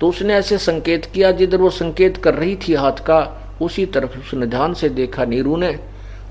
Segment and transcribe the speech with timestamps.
[0.00, 3.20] तो उसने ऐसे संकेत किया जिधर वो संकेत कर रही थी हाथ का,
[3.62, 5.78] उसी तरफ़ उसने ध्यान से देखा नीरू ने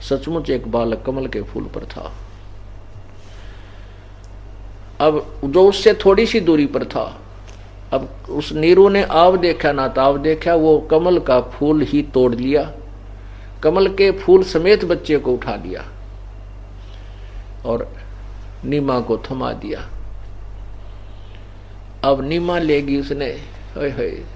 [0.02, 2.12] सचमुच एक बालक कमल के फूल पर था।
[5.02, 7.04] अब जो उससे थोड़ी सी दूरी पर था,
[7.94, 12.34] अब उस नीरू ने आव देखा, ना ताव देखा, वो कमल का फूल ही तोड़
[12.36, 12.72] लिया,
[13.64, 15.86] कमल के फूल समेत बच्चे को उठा लिया
[17.66, 17.88] और
[18.66, 19.88] नीमा को थमा दिया।
[22.04, 23.30] अब नीमा लेगी उसने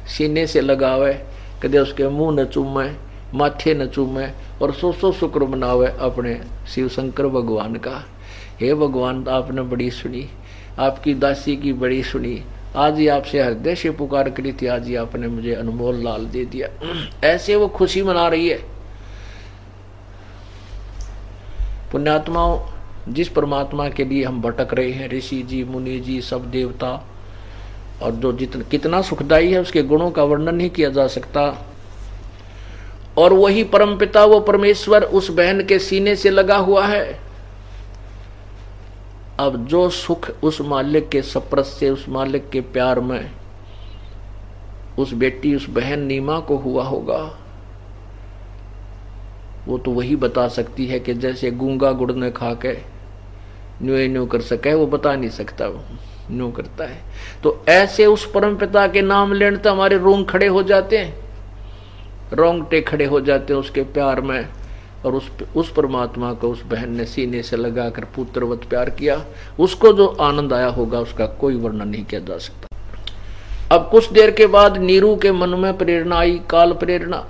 [0.08, 1.26] सीने से लगावे,
[1.64, 2.92] कदे उसके मुँह न चूमे,
[3.38, 4.28] माथे न चूमे,
[4.62, 8.06] और सो सो शुक्र मनावे अपने शिव शंकर भगवान का।
[8.62, 10.30] हे भगवान, आपने बड़ी सुनी,
[10.80, 12.44] आपकी दासी की बड़ी सुनी।
[12.76, 16.46] आज ही आपसे हृदय से पुकार करी थी, आज ही आपने मुझे अनमोल लाल दे
[16.46, 16.70] दिया।
[17.28, 18.58] ऐसे वो खुशी मना रही है।
[21.92, 22.60] पुण्यात्माओं,
[23.10, 27.08] जिस परमात्मा के लिए हम भटक रहे हैं, ऋषि जी, मुनि जी, सब देवता
[28.04, 31.66] और जो जितना, कितना सुखदाई है, उसके गुणों का वर्णन नहीं किया जा सकता।
[33.18, 37.20] और वही परमपिता, वो परमेश्वर, उस बहन के सीने से लगा हुआ है।
[39.40, 43.32] अब जो सुख उस मालिक के सप्रस से, उस मालिक के प्यार में,
[45.00, 47.38] उस बेटी, उस बहन नीमा को हुआ होगा,
[49.68, 52.74] वो तो वही बता सकती है कि जैसे गूँगा गुड़ ने खा के
[53.82, 55.84] न्यू न्यू कर सके, वो बता नहीं सकता। वो
[56.32, 56.98] न्यू करता है।
[57.44, 61.22] तो ऐसे उस परम पिता के नाम लेने तो हमारे रोंग खड़े हो जाते हैं।
[62.34, 64.48] रोंगटे खड़े हो जाते हैं उसके प्यार में
[65.06, 69.24] और उस उस परमात्मा को उस बहन ने सीने से लगाकर पुत्रवत प्यार किया।
[69.60, 74.32] उसको जो आनंद आया होगा, उसका कोई वर्णन नहीं किया जा सकता। अब कुछ देर
[74.32, 77.26] के बाद नीरू के मन में प्रेरणा आई, काल प्रेरणा।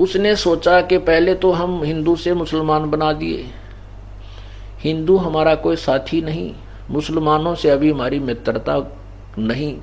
[0.00, 3.44] उसने सोचा कि पहले तो हम हिंदू से मुसलमान बना दिए।
[4.84, 6.54] हिंदू हमारा कोई साथी नहीं,
[6.90, 8.76] मुसलमानों से अभी हमारी मित्रता
[9.38, 9.76] नहीं।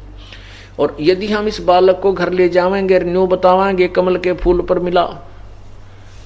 [0.80, 4.80] और यदि हम इस बालक को घर ले जाएँगे न्यू बतावाएँगे कमल के फूल पर
[4.80, 5.08] मिला,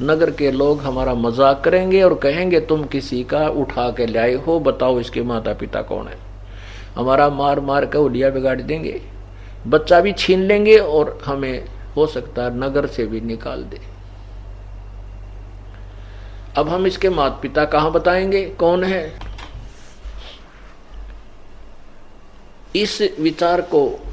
[0.01, 4.59] नगर के लोग हमारा मज़ाक करेंगे और कहेंगे, तुम किसी का उठा के लाए हो,
[4.59, 6.17] बताओ इसके माता पिता कौन है?
[6.95, 9.01] हमारा मार मार कर उलिया बिगाड़ देंगे।
[9.67, 13.92] बच्चा भी छीन लेंगे और हमें, हो सकता है, नगर से भी निकाल दे।
[16.57, 18.49] अब हम इसके माता पिता कहाँ बताएँगे?
[18.49, 19.19] कौन है?
[22.75, 24.05] इस विचार को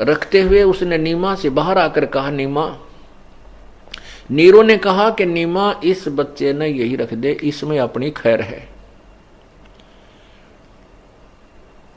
[0.00, 2.78] रखते हुए उसने नीमा से बाहर आकर कहा, नीमा,
[4.30, 8.68] नीरो ने कहा कि नीमा, इस बच्चे ने यही रख दे, इसमें अपनी खैर है।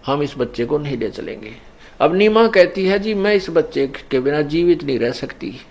[0.05, 1.55] हम इस बच्चे को नहीं ले चलेंगे।
[2.01, 5.61] अब नीमा कहती है, जी, मैं इस बच्चे के बिना जीवित नहीं रह सकती।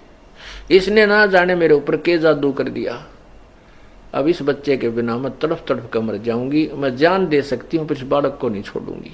[0.70, 3.04] इसने ना जाने मेरे ऊपर के जादू कर दिया।
[4.14, 7.76] अब इस बच्चे के बिना मैं तड़फ तड़फ कर मर जाऊँगी। मैं जान दे सकती
[7.76, 9.12] हूँ, पर इस बालक को नहीं छोड़ूँगी।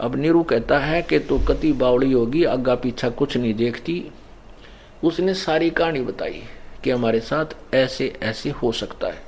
[0.00, 4.04] अब नीरू कहता है कि तू कति बावड़ी होगी, आगा पीछा कुछ नहीं देखती।
[5.04, 6.42] उसने सारी कहानी बताई
[6.84, 9.22] कि हमारे साथ ऐसे ऐसे हो सकता है।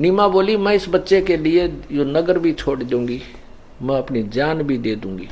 [0.00, 3.22] नीमा बोली, मैं इस बच्चे के लिए जो नगर भी छोड़ दूँगी।
[3.82, 5.28] मैं अपनी जान भी दे दूँगी,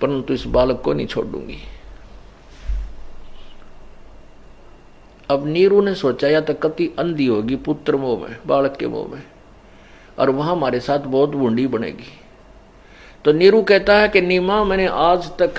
[0.00, 1.58] परंतु इस बालक को नहीं छोड़ दूँगी।
[5.30, 9.14] अब नीरू ने सोचा, या तो कति अंधी होगी पुत्र मोह में, बालक के मोह
[9.14, 9.22] में,
[10.18, 12.20] और वहाँ हमारे साथ बहुत बूंडी बनेगी।
[13.24, 15.54] तो नीरू कहता है कि, नीमा, मैंने आज तक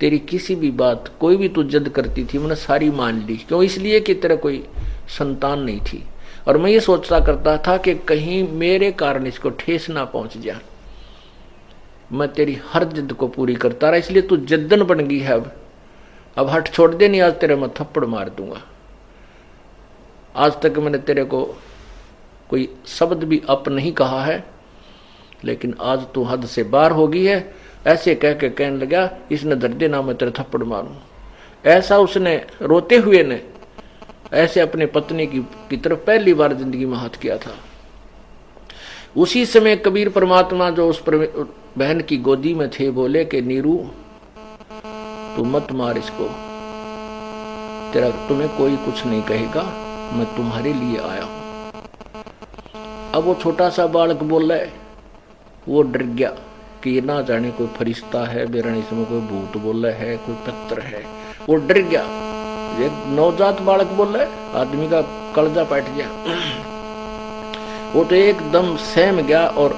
[0.00, 3.62] तेरी किसी भी बात, कोई भी तू जद करती थी, मैंने सारी मान ली। क्यों?
[3.62, 4.64] इसलिए कि तेरा कोई
[5.08, 6.04] संतान नहीं थी।
[6.48, 10.60] और मैं ये सोचता करता था कि कहीं मेरे कारण इसको ठेस ना पहुँच जाए।
[12.12, 15.65] मैं तेरी हर जिद को पूरी करता रहा, इसलिए तू जद्दन बन गई है अब।
[16.36, 18.62] अब हट छोड़ दे नहीं आज तेरे मैं थप्पड़ मार दूँगा।
[20.36, 21.42] आज तक मैंने तेरे को
[22.50, 24.44] कोई शब्द भी अप नहीं कहा है
[25.44, 27.54] लेकिन आज तू हद से बाहर हो गई है।
[27.86, 30.94] ऐसे कह के कहने लगा इसने दर्दे ना मैं तेरे थप्पड़ मारूं।
[31.64, 33.40] ऐसा उसने रोते हुए ने
[34.34, 37.54] ऐसे अपने पत्नी की, की तरफ़ पहली बार ज़िंदगी में हाथ किया था।
[39.16, 43.78] उसी समय कबीर परमात्मा जो उस बहन की गोदी में थे बोले कि नीरू
[45.36, 46.24] तू मत मार इसको।
[47.92, 49.62] तेरा तुम्हें कोई कुछ नहीं कहेगा,
[50.12, 51.34] मैं तुम्हारे लिए आया हूँ।
[53.14, 54.72] अब वो छोटा सा बालक बोल रहा है,
[55.68, 56.28] वो डर गया
[56.82, 60.80] कि ये ना जाने कोई फरिश्ता है बेरण इसमें कोई भूत बोले है, कोई पत्र
[60.82, 61.02] है।
[61.48, 62.02] वो डर गया।
[62.86, 64.28] एक नवजात बालक बोल रहा है,
[64.60, 65.00] आदमी का
[65.36, 66.08] कलजा बैठ गया।
[67.94, 69.72] वो तो एकदम सहम गया और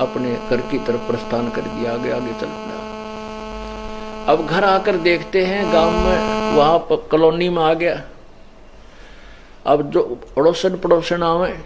[0.00, 2.65] अपने घर की तरफ़ प्रस्थान कर दिया, आगे आगे चल।
[4.28, 6.78] अब घर आकर देखते हैं गाँव में, वहाँ
[7.10, 8.02] कॉलोनी में आ गया।
[9.66, 10.02] अब जो
[10.36, 11.58] पड़ोसन पड़ोसन आवे,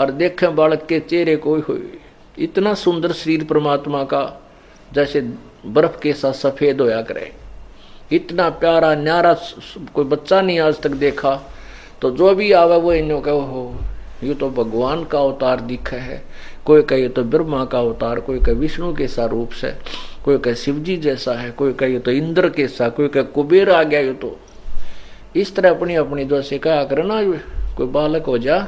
[0.00, 1.78] और देखे बालक के चेहरे कोई हो
[2.38, 4.42] इतना सुंदर शरीर परमात्मा का,
[4.92, 5.20] जैसे
[5.66, 7.32] बर्फ़ के साथ सफ़ेद होया करे।
[8.12, 9.36] इतना प्यारा, न्यारा
[9.94, 11.34] कोई बच्चा नहीं आज तक देखा।
[12.02, 13.76] तो जो भी आवे, वो इन हो।
[14.24, 16.24] ये तो भगवान का अवतार दिखा है।
[16.64, 19.74] कोई कहे तो ब्रह्मा का अवतार, कोई कहे विष्णु के सा रूप से।
[20.24, 23.70] कोई कहे शिव जी जैसा है, कोई कहे तो इंद्र के सा कोई कहे कुबेर
[23.70, 24.36] आ गया ये तो।
[25.36, 27.22] इस तरह अपनी अपनी जो कहा करना
[27.76, 28.58] कोई बालक हो जा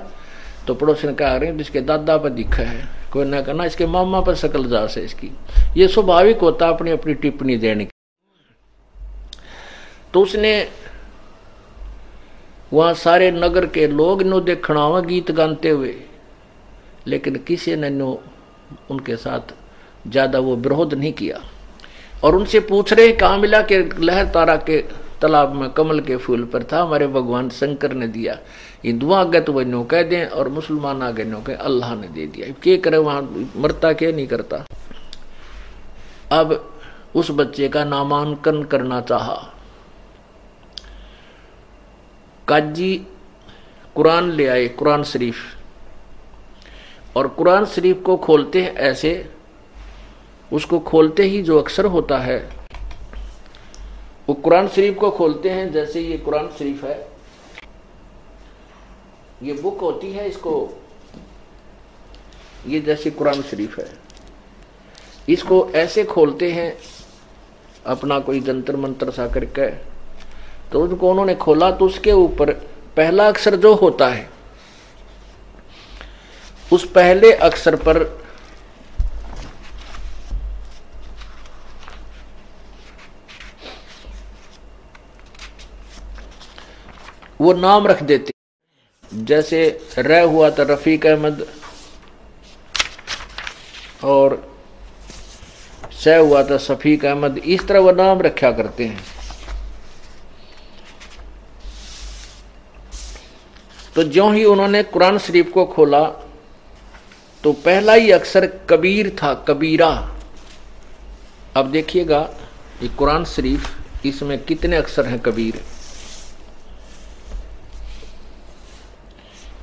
[0.67, 4.21] तो पड़ोसी ने कहा रहे जिसके दादा पर दिखा है। कोई ना कहना इसके मामा
[4.21, 5.31] पर सकल जा से इसकी।
[5.77, 7.91] ये स्वाभाविक होता अपनी अपनी टिप्पणी देने की।
[10.15, 10.69] तो उसने
[12.73, 15.95] वहाँ सारे नगर के लोग नो देखना हुआ, गीत गाते हुए।
[17.07, 18.23] लेकिन किसी ने नो
[18.91, 19.55] उनके साथ
[20.07, 21.41] ज़्यादा वो विरोध नहीं किया।
[22.25, 24.81] और उनसे पूछ रहे कहा मिला के लहर तारा के
[25.21, 28.39] तालाब में कमल के फूल पर था, हमारे भगवान शंकर ने दिया।
[28.85, 32.53] हिंदुआ आगे तो वह कह दें और मुसलमान आगे नो कह, अल्लाह ने दे दिया।
[32.63, 33.23] के करे वहाँ,
[33.57, 34.65] मरता क्या नहीं करता?
[36.33, 36.73] अब
[37.15, 39.37] उस बच्चे का नामांकन करना चाहा।
[42.49, 42.95] काजी
[43.97, 45.37] कुरान ले आए, कुरान शरीफ।
[47.17, 49.13] और कुरान शरीफ को खोलते हैं ऐसे
[50.53, 52.39] उसको खोलते ही जो अक्षर होता है,
[54.29, 56.99] वो कुरान शरीफ को खोलते हैं जैसे ये कुरान शरीफ है।
[59.43, 60.53] ये बुक होती है इसको,
[62.67, 63.87] ये जैसे कुरान शरीफ है।
[65.29, 66.73] इसको ऐसे खोलते हैं,
[67.87, 69.69] अपना कोई जंतर मंत्र सा करके
[70.73, 72.51] तो उसको उन्होंने खोला तो उसके ऊपर
[72.97, 74.29] पहला अक्षर जो होता है,
[76.73, 78.05] उस पहले अक्षर पर
[87.47, 88.33] वो नाम रख देते।
[89.13, 89.59] जैसे
[89.99, 91.47] रह हुआ था रफीक अहमद
[94.05, 94.43] और
[95.95, 99.05] सह हुआ था सफीक अहमद, इस तरह वो नाम रखा करते हैं।
[103.95, 106.05] तो ज्यो ही उन्होंने कुरान शरीफ को खोला
[107.45, 109.89] तो पहला ही अक्षर कबीर था, कबीरा।
[111.57, 112.21] अब देखिएगा
[112.83, 115.61] ये कुरान शरीफ इसमें कितने अक्षर हैं कबीर।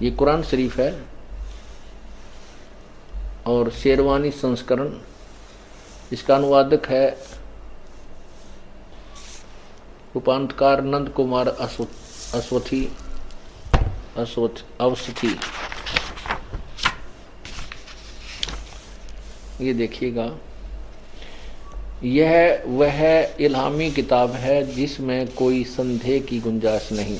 [0.02, 1.06] ये कुरान शरीफ है।
[3.48, 4.98] और शेरवानी संस्करण
[6.12, 7.18] इसका अनुवादक है
[10.16, 12.92] उपांतकार नंद कुमार अश्वथी,
[14.18, 15.40] अश्वथ, अवस्थी।
[19.62, 20.38] ये देखिएगा।
[22.04, 23.02] यह, वह
[23.40, 27.20] इलामी किताब है जिसमें कोई संदेह की गुंजाइश नहीं।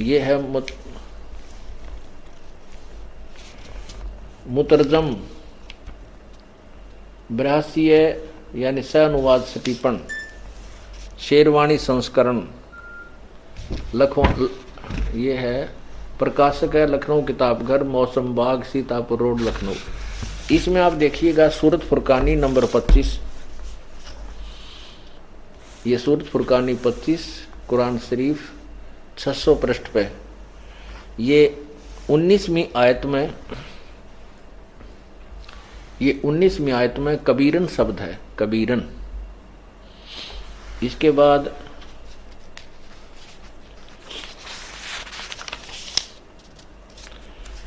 [0.00, 0.66] यह है मुत,
[4.48, 5.14] मुतरजम
[7.32, 7.92] बरासीय
[8.56, 9.98] यानी स अनुवाद सटीपण
[11.20, 12.42] शेरवाणी संस्करण
[13.94, 14.46] लखनऊ
[15.16, 15.64] ये है
[16.18, 19.74] प्रकाशक है लखनऊ किताब घर मौसम बाग सीतापुर रोड लखनऊ।
[20.52, 23.06] इसमें आप देखिएगा सूरत फुरकानी नंबर 25
[25.86, 27.24] ये सूरत फुरकानी 25
[27.68, 28.50] कुरान शरीफ
[29.18, 30.06] 600 पृष्ठ पे।
[31.20, 31.40] ये
[32.10, 33.34] 19वीं आयत में
[36.02, 38.82] ये 19वीं आयत में कबीरन शब्द है, कबीरन।
[40.82, 41.54] इसके बाद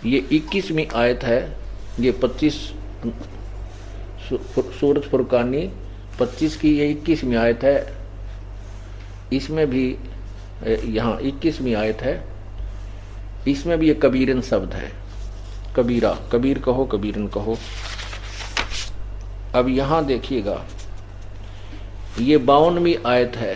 [0.05, 1.39] ये 21वीं आयत है,
[1.99, 2.55] ये 25
[4.79, 5.69] सूरत फुरकानी
[6.19, 7.77] 25 की ये 21वीं आयत है।
[9.33, 9.85] इसमें भी
[10.65, 12.23] यहाँ 21वीं आयत है।
[13.47, 14.91] इसमें भी ये कबीरन शब्द है।
[15.75, 17.57] कबीरा, कबीर कहो, कबीरन कहो।
[19.55, 20.63] अब यहाँ देखिएगा,
[22.19, 23.55] ये बावनवी आयत है।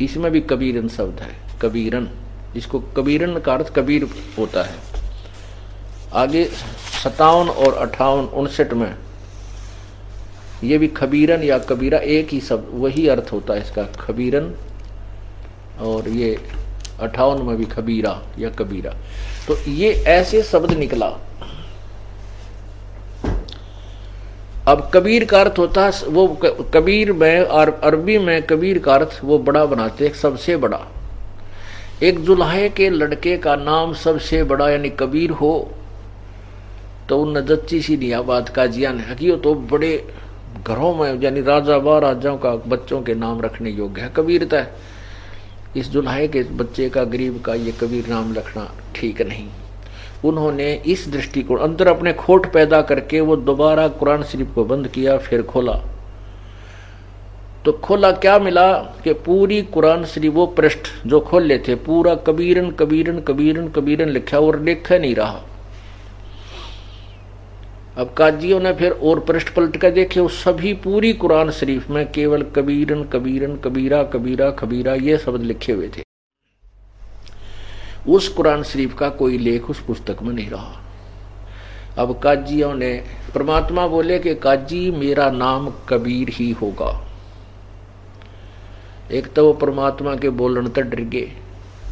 [0.00, 2.08] इसमें भी कबीरन शब्द है, कबीरन।
[2.56, 4.08] इसको कबीरन का अर्थ कबीर
[4.38, 4.78] होता है।
[6.14, 6.44] आगे
[7.04, 8.94] सतावन और अठावन उनसठ में
[10.64, 14.54] ये भी खबीरन या कबीरा एक ही शब्द, वही अर्थ होता है इसका, खबीरन
[15.80, 16.36] और ये
[17.00, 18.94] अठावन में भी खबीरा या कबीरा।
[19.48, 21.06] तो ये ऐसे शब्द निकला।
[24.68, 26.26] अब कबीर का अर्थ होता है, वो
[26.74, 30.80] कबीर में और अरबी में कबीर का अर्थ वो बड़ा बनाते सबसे बड़ा।
[32.02, 35.52] एक जुल्हे के लड़के का नाम सबसे बड़ा यानी कबीर हो
[37.08, 39.92] तो उन नजच्ची सी नहीं बात का जिया ने तो बड़े
[40.66, 44.72] घरों में, यानी राजा व राजाओं का, बच्चों के नाम रखने योग्य है। कबीरता है।
[45.76, 49.48] इस जुल्हे के बच्चे का, गरीब का, ये कबीर नाम रखना ठीक नहीं।
[50.24, 55.18] उन्होंने इस दृष्टिकोण, अंदर अपने खोट पैदा करके वो दोबारा कुरान शरीफ को बंद किया,
[55.18, 55.80] फिर खोला।
[57.64, 62.70] तो खोला क्या मिला कि पूरी कुरान शरीफ, वो पृष्ठ जो खोल लेते, पूरा कबीरन
[62.70, 65.40] कबीरन कबीरन कबीरन लिखा और लिखा नहीं रहा।
[67.96, 72.12] अब काजियों ने फिर और पृष्ठ पलट कर देखे वो सभी पूरी कुरान शरीफ में
[72.12, 76.02] केवल कबीरन कबीरन, कबीरा कबीरा, खबीरा, ये शब्द लिखे हुए थे।
[78.08, 80.80] उस कुरान शरीफ का कोई लेख उस पुस्तक में नहीं रहा।
[81.98, 87.06] अब काजियों ने परमात्मा बोले कि, काजी, मेरा नाम कबीर ही होगा।
[89.10, 91.32] एक तो वो परमात्मा के बोलन तक डर गए।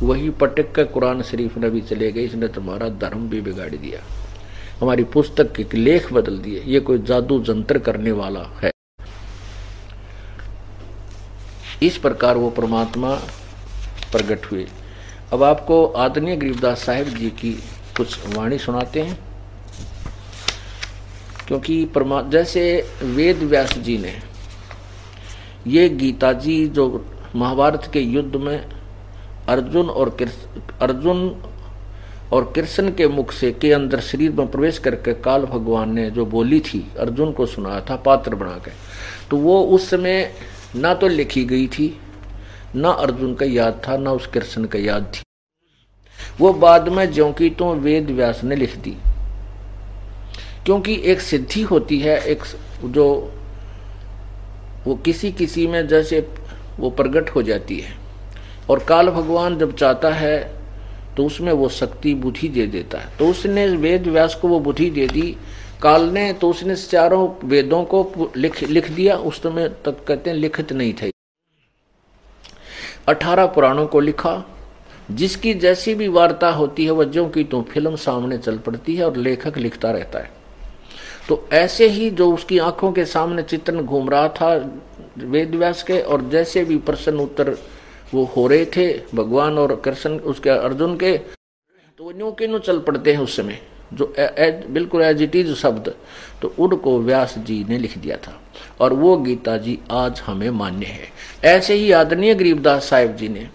[0.02, 4.21] वही पटक कर कुरान शरीफ ने भी चले गए, इसने तुम्हारा धर्म भी बिगाड़ दिया।
[4.82, 8.70] हमारी पुस्तक के लेख बदल दिए ये कोई जादू जंतर करने वाला है।
[11.82, 13.14] इस प्रकार वो परमात्मा
[14.12, 14.66] प्रकट हुए।
[15.32, 17.52] अब आपको आदरणीय गरीबदास साहिब जी की
[17.96, 19.18] कुछ वाणी सुनाते हैं।
[21.46, 24.18] क्योंकि परमा, जैसे वेद व्यास जी ने
[25.66, 28.70] ये गीता जी जो महाभारत के युद्ध में
[29.48, 30.16] अर्जुन और
[30.80, 31.42] अर्जुन
[32.32, 36.26] और कृष्ण के मुख से के अंदर शरीर में प्रवेश करके काल भगवान ने जो
[36.26, 38.70] बोली थी, अर्जुन को सुनाया था, पात्र बना के।
[39.30, 40.34] तो वो उस समय
[40.76, 42.00] ना तो लिखी गई थी,
[42.76, 45.22] ना अर्जुन का याद था, ना उस कृष्ण का याद थी।
[46.40, 48.96] वो बाद में ज्यो की तो वेद व्यास ने लिख दी।
[50.64, 52.42] क्योंकि एक सिद्धि होती है, एक
[52.84, 53.32] जो
[54.84, 56.28] वो किसी किसी में जैसे
[56.78, 57.94] वो प्रकट हो जाती है।
[58.70, 60.61] और काल भगवान जब चाहता है
[61.16, 64.90] तो उसमें वो शक्ति बुद्धि दे देता है। तो उसने वेद व्यास को वो बुद्धि
[64.90, 65.36] दे दी।
[65.82, 70.36] काल ने तो उसने चारों वेदों को लिख लिख दिया। उस समय तक कहते हैं
[70.36, 71.10] लिखित नहीं थे।
[73.08, 74.42] अठारह पुराणों को लिखा।
[75.10, 79.16] जिसकी जैसी भी वार्ता होती है वजहों की तो फ़िल्म सामने चल पड़ती है और
[79.16, 80.30] लेखक लिखता रहता है।
[81.28, 84.54] तो ऐसे ही जो उसकी आँखों के सामने चित्रण घूम रहा था
[85.18, 87.56] वेद व्यास के, और जैसे भी प्रश्न उत्तर
[88.14, 91.16] वो हो रहे थे भगवान और कृष्ण उसके अर्जुन के
[91.98, 93.58] तो वो न्यू के न्यू चल पड़ते हैं उस समय
[93.92, 95.94] जो ए, ए, बिल्कुल एज इट इज़ शब्द
[96.42, 98.40] तो उनको व्यास जी ने लिख दिया था।
[98.80, 101.08] और वो गीता जी आज हमें मान्य है।
[101.44, 103.48] ऐसे ही आदरणीय गरीबदास साहिब जी ने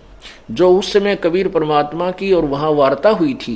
[0.51, 3.55] जो उस समय कबीर परमात्मा की और वहाँ वार्ता हुई थी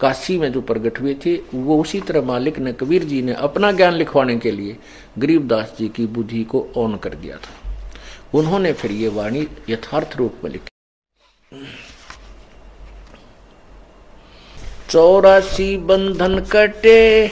[0.00, 3.72] काशी में जो प्रगट हुए थे वो उसी तरह मालिक ने कबीर जी ने अपना
[3.72, 4.76] ज्ञान लिखवाने के लिए
[5.18, 7.63] गरीबदास जी की बुद्धि को ऑन कर दिया था।
[8.34, 11.62] उन्होंने फिर ये वाणी यथार्थ रूप में लिखी।
[14.90, 17.30] चौरासी बंधन कटे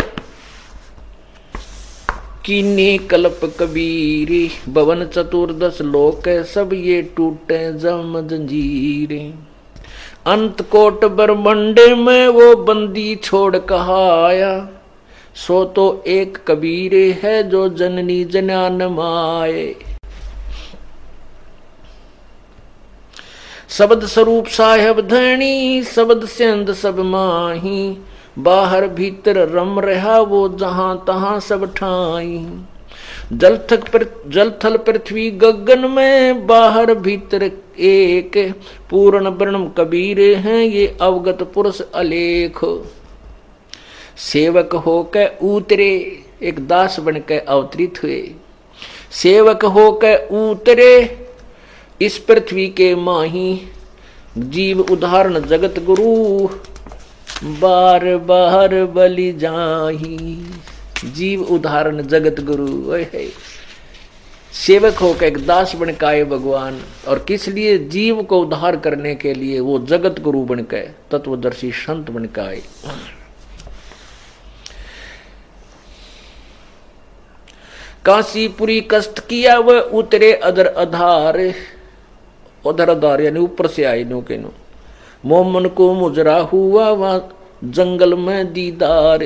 [2.44, 9.20] कीनी कल्प कबीरी, भवन चतुर्दश लोक सब ये टूटे जम जंजीरे।
[10.26, 14.50] अंत कोट ब्रह्मंडे में वो बंदी छोड़ कहाया,
[15.36, 19.64] सो तो एक कबीरे है जो जननी जनान माए।
[23.72, 27.96] शब्द स्वरूप साहेब धनी शब्द सेंद सब माही।
[28.38, 32.46] बाहर भीतर रम रहा वो जहाँ तहां सब ठाई
[33.32, 38.36] जल थक पर, जल थल पृथ्वी गगन में, बाहर भीतर एक
[38.90, 42.60] पूर्ण वर्णम कबीर हैं ये अवगत पुरुष अलेख।
[44.16, 48.22] सेवक होकर उतरे, एक दास बन के अवतरित हुए।
[49.12, 50.92] सेवक होकर उतरे
[52.02, 53.60] इस पृथ्वी के माही
[54.38, 56.48] जीव उदाहरण जगत गुरु,
[57.60, 60.16] बार बार बलि जाही।
[61.04, 63.26] जीव उदाहरण जगत गुरु है।
[64.52, 69.34] सेवक होकर एक दास बन के भगवान, और किस लिए जीव को उद्धार करने के
[69.34, 72.60] लिए वो जगत गुरु बन के तत्वदर्शी संत बन आए
[78.04, 81.38] काशीपुरी कष्ट किया वह उतरे अदर आधार
[82.64, 84.52] उधर आधार यानी ऊपर से आए नो के नो।
[85.24, 87.28] मोमन को मुजरा हुआ वहाँ,
[87.64, 89.24] जंगल में दीदार।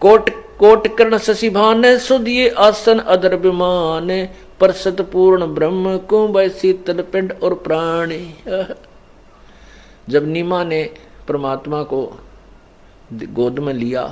[0.00, 4.08] कोट कोट कर्ण शशिभान सुदिये आसन अदर विमान
[4.60, 8.34] परसत पूर्ण ब्रह्म को शीतल पिंड और प्राणी।
[10.08, 10.82] जब नीमा ने
[11.28, 12.02] परमात्मा को
[13.12, 14.02] गोद में लिया,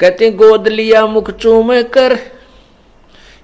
[0.00, 2.18] कहते गोद लिया, मुख चूम कर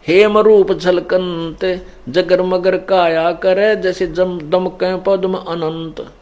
[0.06, 6.12] हेम रूप झलकंत जगर मगर काया करे, जैसे जम दमके पद्म अनंत।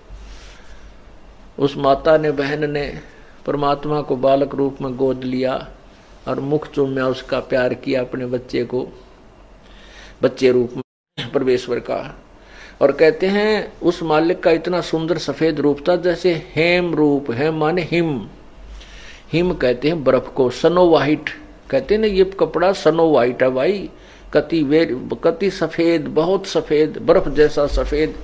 [1.58, 3.00] उस माता ने, बहन ने
[3.46, 5.68] परमात्मा को बालक रूप में गोद लिया
[6.28, 8.88] और मुख चूम्या, उसका प्यार किया अपने बच्चे को,
[10.22, 12.20] बच्चे रूप में, परमेश्वर का।
[12.82, 17.54] और कहते हैं, उस मालिक का इतना सुंदर सफ़ेद रूप था, जैसे हेम रूप हेम
[17.54, 18.28] माने हिम।
[19.32, 21.30] हिम कहते हैं बर्फ़ को सनो वाइट
[21.72, 23.90] कहते ना, ये कपड़ा सनो वाइट है भाई।
[24.34, 28.14] कति वेर, कति सफ़ेद, बहुत सफ़ेद, बर्फ़ जैसा सफ़ेद।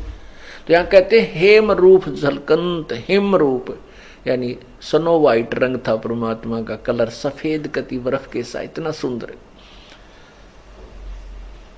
[0.66, 3.78] तो यहाँ कहते हेम रूप झलकंत, हिम रूप।
[4.26, 9.34] यानी सनो वाइट रंग था परमात्मा का, कलर सफ़ेद, कति बर्फ़ के सा इतना सुंदर।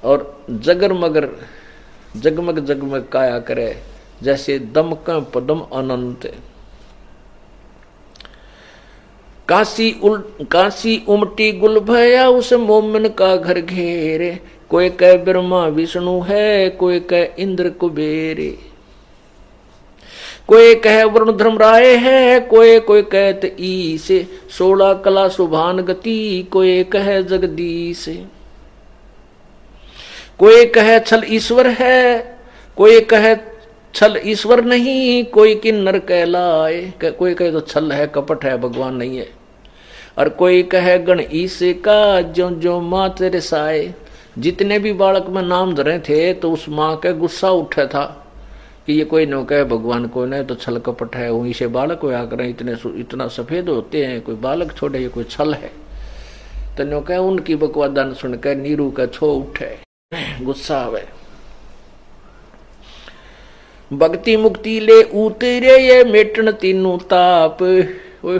[0.05, 1.29] और जगर मगर
[2.17, 3.83] जगमग जगमग काया करे,
[4.23, 6.33] जैसे दमक पदम अनंत।
[9.51, 10.19] काशी उल,
[10.53, 14.39] काशी उमटी गुल भया उस मोमन का घर घेरे।
[14.71, 18.51] कोई कह ब्रह्मा विष्णु है, कोई कह इंद्र कुबेरे।
[20.49, 24.09] कोई कह वरुण धर्म राय है, कोई कोई कहत ईस।
[24.59, 28.05] सोलह कला सुभान गति कोई कह जगदीश
[30.39, 32.39] कोई कह छल ईश्वर है,
[32.77, 33.35] कोई कह
[33.95, 39.19] छल ईश्वर नहीं, कोई किन्नर कहलाए। कोई कहे तो छल है, कपट है, भगवान नहीं
[39.19, 39.40] है।
[40.17, 43.93] और कोई कहे, गण ईस का जो जो माँ तेरे साए।
[44.39, 48.05] जितने भी बालक में नाम धरे थे तो उस माँ का गुस्सा उठा था
[48.87, 52.01] कि ये कोई न कहे भगवान को नहीं तो छल कपट है वहीं से बालक
[52.03, 55.71] होया करें। इतने इतना सफ़ेद होते हैं, कोई बालक छोड़े ये कोई छल है।
[56.77, 59.77] तो नो कहे उनकी बकवादान सुनकर नीरू का छो उठे।
[60.43, 61.05] गुस्सा आवे।
[63.91, 68.39] भक्ति मुक्ति ले उतरे ये मेटन तीनों ताप। ओए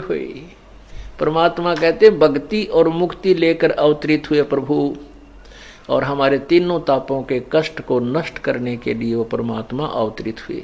[1.21, 4.95] परमात्मा कहते भक्ति और मुक्ति लेकर अवतरित हुए प्रभु।
[5.89, 10.63] और हमारे तीनों तापों के कष्ट को नष्ट करने के लिए वो परमात्मा अवतरित हुए।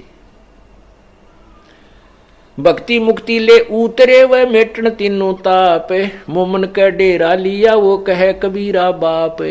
[2.60, 5.88] भक्ति मुक्ति ले उतरे व मेटन तीनों ताप।
[6.30, 9.42] मोमन का डेरा लिया, वो कहे, कबीरा बाप,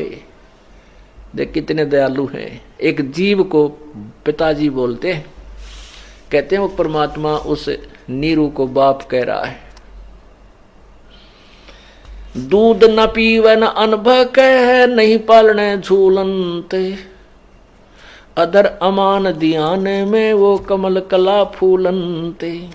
[1.37, 3.69] देख कितने दयालु हैं। एक जीव को
[4.25, 5.15] पिताजी बोलते
[6.33, 7.69] कहते हैं, वो परमात्मा उस
[8.11, 9.66] नीरू को बाप कह रहा है।
[12.37, 16.95] दूध न पीवन अनभ कह, नहीं पालने झूलनते
[18.39, 22.69] अधर अमान दियाने में वो कमल कला फूलनते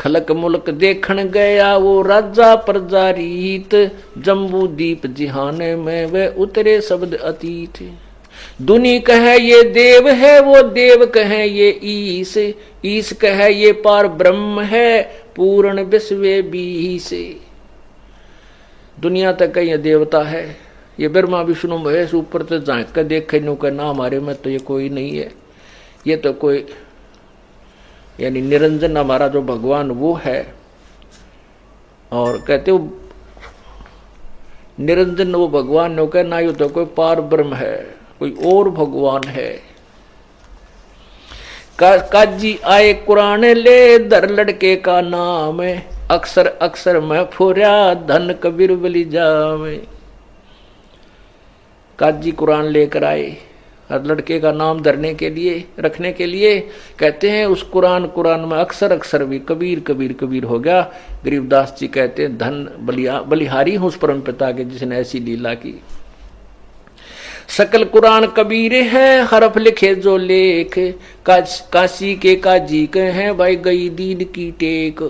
[0.00, 3.74] खलक मुल्क देखण गया वो राजा प्रजा रीत,
[4.18, 7.90] जम्बू दीप जिहाने में वे उतरे शब्द अतीत।
[8.62, 12.36] दुनी कहे, ये देव है, वो देव कहे, ये ईस।
[12.84, 15.02] ईस कहे, ये पार ब्रह्म है,
[15.36, 17.10] पूर्ण विश्व बीस।
[19.00, 20.56] दुनिया तक का ये देवता है।
[21.00, 24.58] ये ब्रह्मा, विष्णु, महेश ऊपर तो झाँक कर देखे नु ना हमारे में तो ये
[24.60, 25.30] कोई नहीं है।
[26.06, 26.64] ये तो कोई,
[28.20, 30.54] यानी निरंजन हमारा जो भगवान वो है।
[32.12, 32.78] और कहते हो,
[34.80, 37.76] निरंजन वो भगवान नो कह, ना यू तो कोई पार ब्रह्म है,
[38.18, 39.50] कोई और भगवान है।
[41.80, 48.72] काजी आए कुरान ले, दर लड़के का नाम है। अक्सर अक्सर मैं फुरा धन कबीर
[48.74, 49.76] बली जावे।
[51.98, 53.26] काजी कुरान लेकर आए,
[53.90, 56.58] हर लड़के का नाम धरने के लिए, रखने के लिए।
[56.98, 60.80] कहते हैं, उस कुरान कुरान में अक्सर अक्सर भी कबीर कबीर कबीर हो गया।
[61.24, 65.54] गरीबदास जी कहते हैं, धन, बलिया, बलिहारी हूँ उस परम पिता के जिसने ऐसी लीला
[65.54, 65.80] की।
[67.48, 70.74] सकल कुरान कबीर है, हरफ लिखे जो लेख।
[71.28, 75.02] काशी के काजी के हैं, भाई गई दीन की टेक।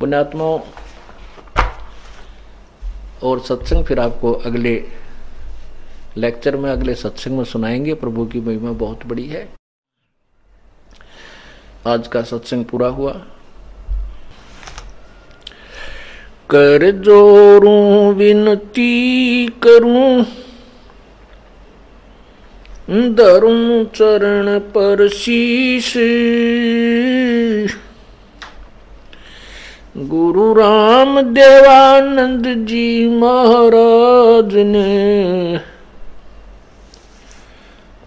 [0.00, 0.60] पुण्यात्माओं
[3.22, 4.84] और सत्संग फिर आपको अगले
[6.16, 9.48] लेक्चर में, अगले सत्संग में सुनाएँगे। प्रभु की महिमा बहुत बड़ी है।
[11.86, 13.12] आज का सत्संग पूरा हुआ।
[16.50, 20.26] कर जोरू, विनती करूँ।
[22.90, 25.96] दरूं चरण पर शीश।
[29.98, 35.60] गुरु राम देवानंद जी महाराज ने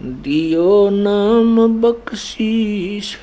[0.02, 3.16] दियो नाम बख्शीश।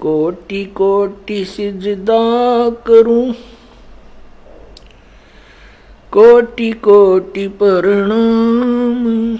[0.00, 3.32] कोटि कोटि सिजदा करूँ।
[6.12, 9.36] कोटि कोटि प्रणाम।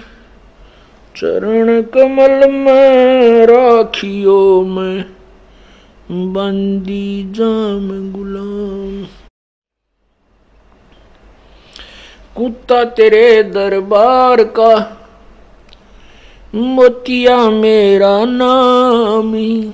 [1.15, 5.18] चरण कमल में राखियो में।
[6.11, 9.03] बंदी जाम गुलाम।
[12.35, 14.71] कुत्ता तेरे दरबार का,
[16.55, 19.73] मोतिया मेरा नामी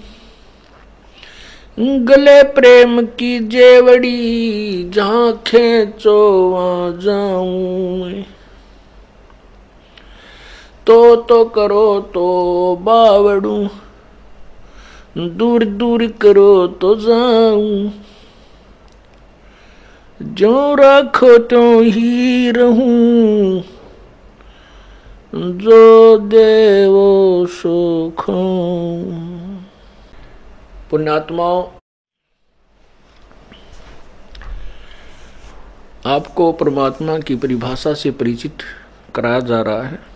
[1.80, 6.18] गले प्रेम की जेवड़ी जहाँ खेचो
[6.50, 8.12] वहाँ जाऊँ।
[10.88, 12.28] तो तो करो तो
[12.82, 13.68] बावड़ू।
[15.18, 17.92] दूर दूर करो तो जाऊँ।
[20.22, 23.64] जो रखो तो ही रहूँ।
[25.36, 28.26] जो देवो सुख।
[30.92, 31.64] पुण्यात्माओं,
[36.06, 38.58] आपको परमात्मा की परिभाषा से परिचित
[39.16, 40.15] कराया जा रहा है।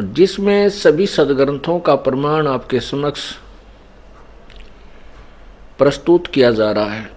[0.00, 3.36] जिसमें सभी सदग्रंथों का प्रमाण आपके समक्ष
[5.78, 7.10] प्रस्तुत किया जा रहा है।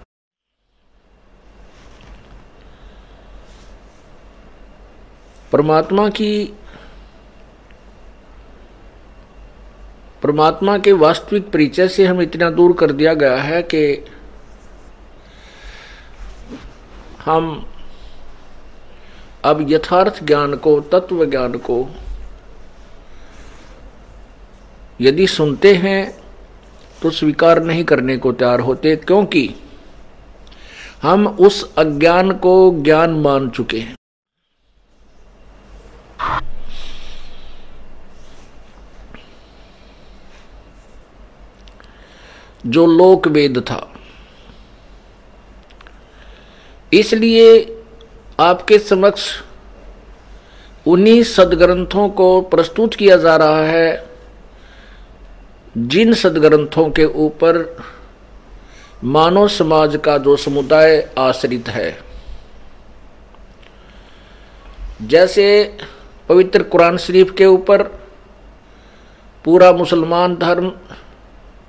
[5.52, 6.54] परमात्मा की
[10.22, 14.04] परमात्मा के वास्तविक परिचय से हम इतना दूर कर दिया गया है कि
[17.24, 17.66] हम
[19.44, 21.88] अब यथार्थ ज्ञान को, तत्व ज्ञान को
[25.00, 26.00] यदि सुनते हैं
[27.02, 29.48] तो स्वीकार नहीं करने को तैयार होते, क्योंकि
[31.02, 33.94] हम उस अज्ञान को ज्ञान मान चुके हैं।
[42.66, 43.80] जो लोक वेद था।
[46.92, 47.76] इसलिए
[48.40, 49.30] आपके समक्ष
[50.86, 54.15] उन्हीं सदग्रंथों को प्रस्तुत किया जा रहा है
[55.76, 57.56] जिन सदग्रंथों के ऊपर
[59.04, 61.98] मानव समाज का जो समुदाय आश्रित है,
[65.02, 65.76] जैसे
[66.28, 67.82] पवित्र कुरान शरीफ के ऊपर
[69.44, 70.72] पूरा मुसलमान धर्म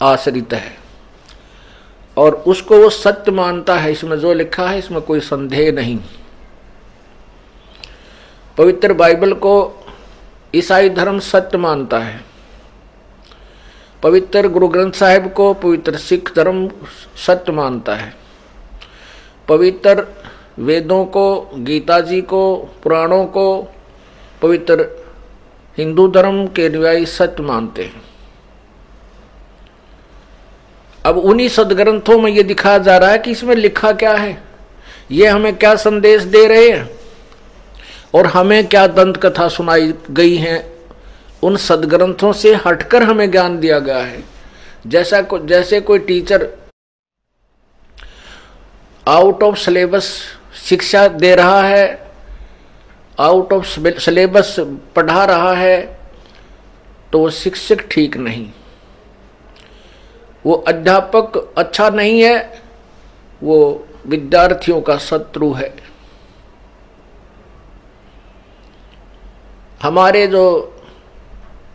[0.02, 0.78] आश्रित है,
[2.17, 6.00] और उसको वो सत्य मानता है, इसमें जो लिखा है, इसमें कोई संदेह नहीं।
[8.58, 9.54] पवित्र बाइबल को
[10.56, 12.27] ईसाई धर्म सत्य मानता है।
[14.04, 16.72] पवित्र गुरु ग्रंथ साहिब को पवित्र सिख धर्म
[17.28, 18.14] सत्य मानता है।
[19.48, 20.08] पवित्र
[20.60, 23.68] वेदों को, गीता जी को, पुराणों को
[24.42, 25.06] पवित्र
[25.78, 28.02] हिंदू धर्म के अनुयायी सत्य मानते हैं।
[31.06, 34.44] अब उन्हीं सदग्रंथों में ये दिखाया जा रहा है कि इसमें लिखा क्या है।
[35.12, 37.00] ये हमें क्या संदेश दे रहे हैं?
[38.14, 40.77] और हमें क्या दंत कथा सुनाई गई है?
[41.43, 44.23] उन सदग्रंथों से हटकर हमें ज्ञान दिया गया है।
[44.88, 46.47] जैसा को, जैसे कोई टीचर
[49.06, 50.12] आउट ऑफ़ सिलेबस
[50.63, 52.12] शिक्षा दे रहा है
[53.19, 53.65] आउट ऑफ़
[54.00, 54.56] सिलेबस
[54.95, 55.78] पढ़ा रहा है
[57.13, 58.50] तो वो शिक्षक ठीक नहीं।
[60.45, 62.62] वो अध्यापक अच्छा नहीं है
[63.41, 65.73] वो विद्यार्थियों का शत्रु है।
[69.82, 70.43] हमारे जो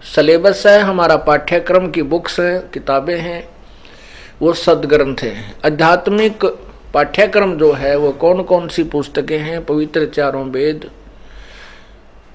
[0.05, 3.49] सिलेबस है, हमारा पाठ्यक्रम की बुक्स हैं, किताबें हैं,
[4.43, 6.45] वो सदग्रंथ हैं। आध्यात्मिक
[6.95, 9.65] पाठ्यक्रम जो है, वो कौन कौन सी पुस्तकें हैं?
[9.65, 10.91] पवित्र चारों वेद,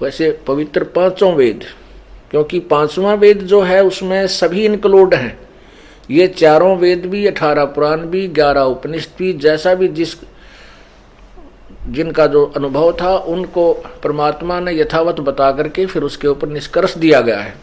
[0.02, 1.64] वैसे पवित्र पाँचों वेद,
[2.30, 5.38] क्योंकि पांचवा वेद जो है, उसमें सभी इंक्लूड हैं।
[6.10, 10.14] ये चारों वेद भी, अठारह पुराण भी, ग्यारह उपनिषद भी, जैसा भी जिस
[11.88, 17.20] जिनका जो अनुभव था, उनको परमात्मा ने यथावत बता करके फिर उसके ऊपर निष्कर्ष दिया
[17.20, 17.54] गया है।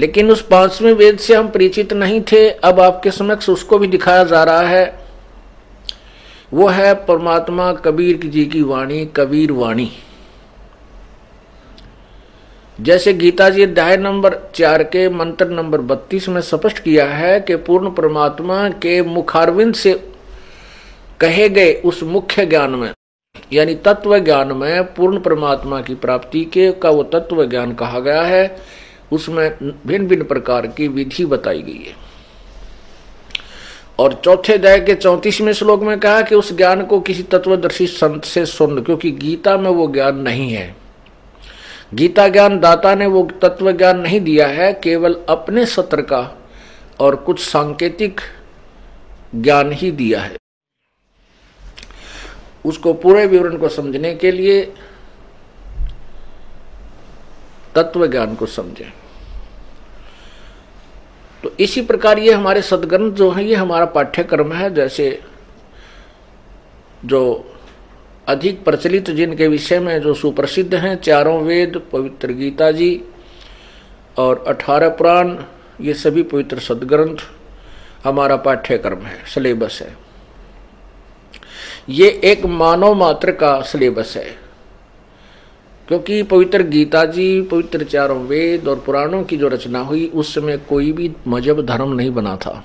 [0.00, 4.24] लेकिन उस पाँचवें वेद से हम परिचित नहीं थे। अब आपके समक्ष उसको भी दिखाया
[4.24, 5.06] जा रहा है।
[6.52, 9.92] वो है परमात्मा कबीर जी की वाणी, कबीर वाणी।
[12.80, 17.56] जैसे गीता जी अध्याय नंबर चार के मंत्र नंबर बत्तीस में स्पष्ट किया है कि
[17.56, 20.11] पूर्ण परमात्मा के मुखारविंद से
[21.22, 22.92] कहे गए उस मुख्य ज्ञान में,
[23.52, 28.22] यानी तत्व ज्ञान में पूर्ण परमात्मा की प्राप्ति के का वो तत्व ज्ञान कहा गया
[28.22, 28.56] है,
[29.12, 29.50] उसमें
[29.86, 31.94] भिन्न भिन्न प्रकार की विधि बताई गई है।
[33.98, 38.24] और चौथे अध्याय के चौतीसवें श्लोक में कहा कि उस ज्ञान को किसी तत्वदर्शी संत
[38.24, 40.74] से सुन, क्योंकि गीता में वो ज्ञान नहीं है।
[41.94, 46.28] गीता ज्ञान दाता ने वो तत्व ज्ञान नहीं दिया है, केवल अपने सत्र का
[47.00, 48.20] और कुछ सांकेतिक
[49.34, 50.36] ज्ञान ही दिया है।
[52.64, 54.62] उसको पूरे विवरण को समझने के लिए
[57.74, 58.92] तत्व ज्ञान को समझें।
[61.42, 65.20] तो इसी प्रकार ये हमारे सदग्रंथ जो है, ये हमारा पाठ्यक्रम है, जैसे
[67.04, 67.22] जो
[68.28, 73.04] अधिक प्रचलित जिनके विषय में जो सुप्रसिद्ध हैं, चारों वेद, पवित्र गीता जी
[74.18, 75.36] और अठारह पुराण,
[75.80, 77.16] ये सभी पवित्र सदग्रंथ
[78.04, 80.11] हमारा पाठ्यक्रम है, सिलेबस है।
[81.88, 84.42] ये एक मानव मात्र का सिलेबस है।
[85.88, 90.56] क्योंकि पवित्र गीता जी, पवित्र चारों वेद और पुराणों की जो रचना हुई, उस समय
[90.56, 92.64] कोई भी मज़हब धर्म नहीं बना था।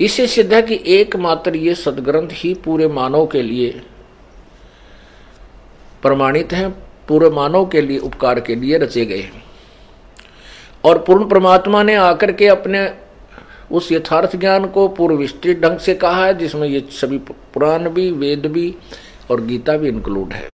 [0.00, 3.82] इससे सिद्ध है कि एकमात्र ये सदग्रंथ ही पूरे मानव के लिए
[6.02, 6.70] प्रमाणित हैं,
[7.08, 9.44] पूरे मानव के लिए उपकार के लिए रचे गए हैं।
[10.84, 13.03] और पूर्ण परमात्मा ने आकर के अपने
[13.70, 18.10] उस यथार्थ ज्ञान को पूर्व विस्तृत ढंग से कहा है, जिसमें ये सभी पुराण भी,
[18.10, 18.74] वेद भी
[19.30, 20.48] और गीता भी इंक्लूड है।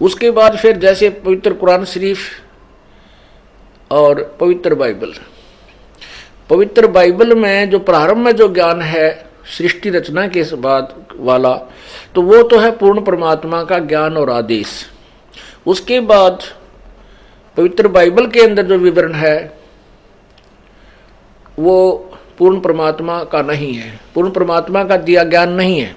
[0.00, 2.18] उसके बाद फिर जैसे पवित्र कुरान शरीफ
[3.90, 5.12] और पवित्र बाइबल।
[6.50, 9.26] पवित्र बाइबल में जो प्रारंभ में जो ज्ञान है,
[9.58, 11.54] सृष्टि रचना के बाद वाला
[12.14, 14.68] तो वो तो है पूर्ण परमात्मा का ज्ञान और आदेश।
[15.66, 16.42] उसके बाद
[17.56, 19.63] पवित्र बाइबल के अंदर जो विवरण है
[21.58, 25.96] वो पूर्ण परमात्मा का नहीं है। पूर्ण परमात्मा का दिया ज्ञान नहीं है।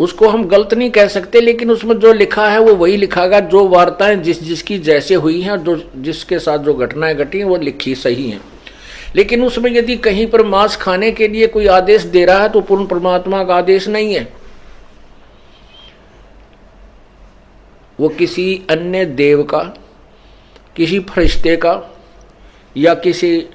[0.00, 3.68] उसको हम गलत नहीं कह सकते, लेकिन उसमें जो लिखा है वो वही लिखागा जो
[3.68, 7.56] वार्ताएँ जिस जिसकी जैसे हुई हैं और जो जिसके साथ जो घटनाएँ घटी हैं, वो
[7.56, 8.40] लिखी सही हैं।
[9.16, 12.60] लेकिन उसमें यदि कहीं पर मांस खाने के लिए कोई आदेश दे रहा है तो
[12.60, 14.32] पूर्ण परमात्मा का आदेश नहीं है।
[18.00, 19.58] वो किसी अन्य देव का,
[20.76, 21.98] किसी फरिश्ते का,
[22.76, 23.48] या किसी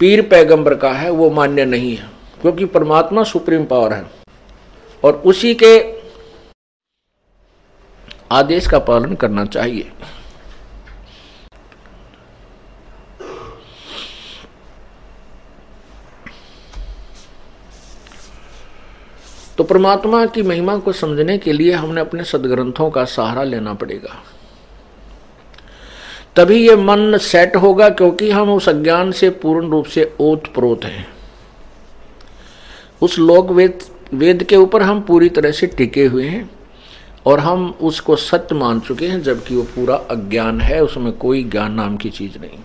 [0.00, 4.06] पीर पैगंबर का है, वो मान्य नहीं है, क्योंकि परमात्मा सुप्रीम पावर है।
[5.04, 5.96] और उसी के
[8.32, 9.92] आदेश का पालन करना चाहिए।
[19.58, 24.22] तो परमात्मा की महिमा को समझने के लिए हमने अपने सदग्रंथों का सहारा लेना पड़ेगा।
[26.36, 30.84] तभी ये मन सेट होगा क्योंकि हम उस अज्ञान से पूर्ण रूप से ओत प्रोत
[30.84, 31.06] हैं।
[33.02, 33.78] उस लोक वेद
[34.14, 36.50] वेद के ऊपर हम पूरी तरह से टिके हुए हैं
[37.26, 41.72] और हम उसको सत्य मान चुके हैं, जबकि वो पूरा अज्ञान है, उसमें कोई ज्ञान
[41.72, 42.58] नाम की चीज़ नहीं।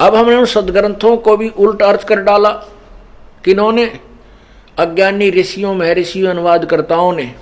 [0.00, 2.50] अब हमने उन सदग्रंथों को भी उल्ट अर्थ कर डाला
[3.44, 3.84] किन्होंने
[4.78, 7.34] अज्ञानी ऋषियों, महर्षियों, अनुवादकर्ताओं ने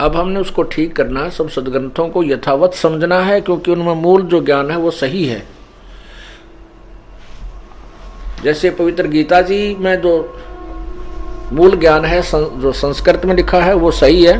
[0.00, 4.22] अब हमने उसको ठीक करना है। सब सदग्रंथों को यथावत समझना है, क्योंकि उनमें मूल
[4.22, 5.42] जो ज्ञान है वो सही है।
[8.42, 10.12] जैसे पवित्र गीता जी में जो
[11.52, 14.36] मूल ज्ञान है जो संस्कृत में लिखा है, वो सही है।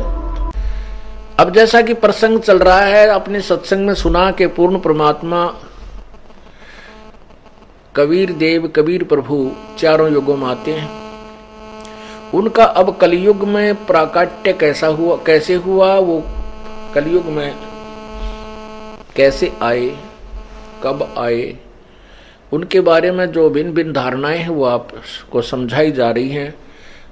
[1.39, 5.45] अब जैसा कि प्रसंग चल रहा है, अपने सत्संग में सुना के पूर्ण परमात्मा,
[7.95, 11.08] कबीर देव, कबीर प्रभु, चारों युगों में आते हैं।
[12.33, 16.23] उनका अब कलयुग में प्राकट्य कैसा हुआ, कैसे हुआ, वो
[16.93, 17.55] कलयुग में
[19.15, 19.97] कैसे आए,
[20.83, 21.57] कब आए,
[22.53, 26.55] उनके बारे में जो भिन्न भिन्न धारणाएँ हैं वो आपको समझाई जा रही हैं।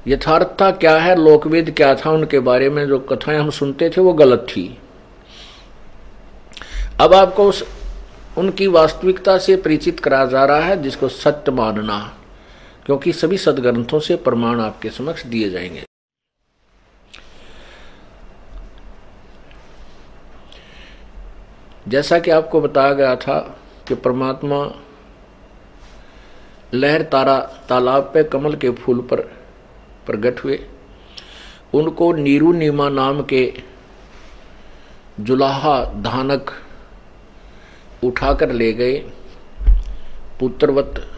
[0.07, 4.13] यथार्थता क्या है, लोकवेद क्या था, उनके बारे में जो कथाएँ हम सुनते थे वो
[4.13, 4.77] गलत थी।
[6.99, 7.67] अब आपको उस,
[8.37, 12.16] उनकी वास्तविकता से परिचित करा जा रहा है, जिसको सत्य मानना।
[12.87, 15.83] क्योंकि सभी सदग्रंथों से प्रमाण आपके समक्ष दिए जाएँगे।
[21.87, 23.39] जैसा कि आपको बताया गया था
[23.87, 24.83] कि परमात्मा
[26.73, 29.21] लहर तारा तालाब पे कमल के फूल पर
[30.05, 30.59] प्रकट हुए।
[31.73, 33.53] उनको नीरू नीमा नाम के
[35.19, 36.51] जुलाहा धानक
[38.03, 38.97] उठाकर ले गए।
[40.39, 41.16] पुत्रवत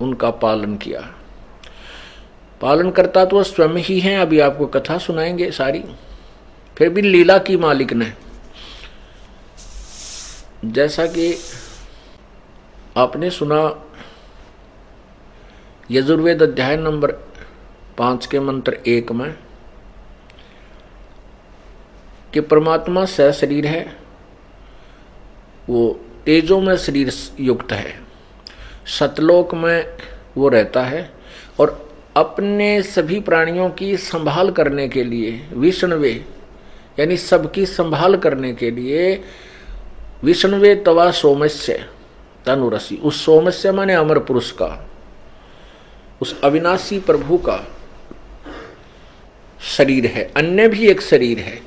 [0.00, 1.14] उनका पालन किया।
[2.60, 5.84] पालन करता तो स्वयं ही है, अभी आपको कथा सुनाएँगे सारी।
[6.76, 8.12] फिर भी लीला की मालिक ने।
[10.64, 11.38] जैसा कि
[12.96, 13.84] आपने सुना,
[15.90, 17.12] यजुर्वेद अध्याय नंबर
[17.98, 19.38] पाँच के मंत्र एक में,
[22.34, 23.96] कि परमात्मा स शरीर है,
[25.68, 28.07] वो तेजों में शरीर युक्त है।
[28.88, 29.86] सतलोक में
[30.36, 31.10] वो रहता है
[31.60, 36.12] और अपने सभी प्राणियों की संभाल करने के लिए, विष्णवे,
[36.98, 39.24] यानी सबकी संभाल करने के लिए
[40.24, 41.84] विष्णवे तवा सोमस्य
[42.46, 44.88] तनुरसी। उस सोमस्य माने अमर पुरुष का,
[46.20, 47.64] उस अविनाशी प्रभु का
[49.60, 51.60] शरीर है, अन्य भी एक शरीर है।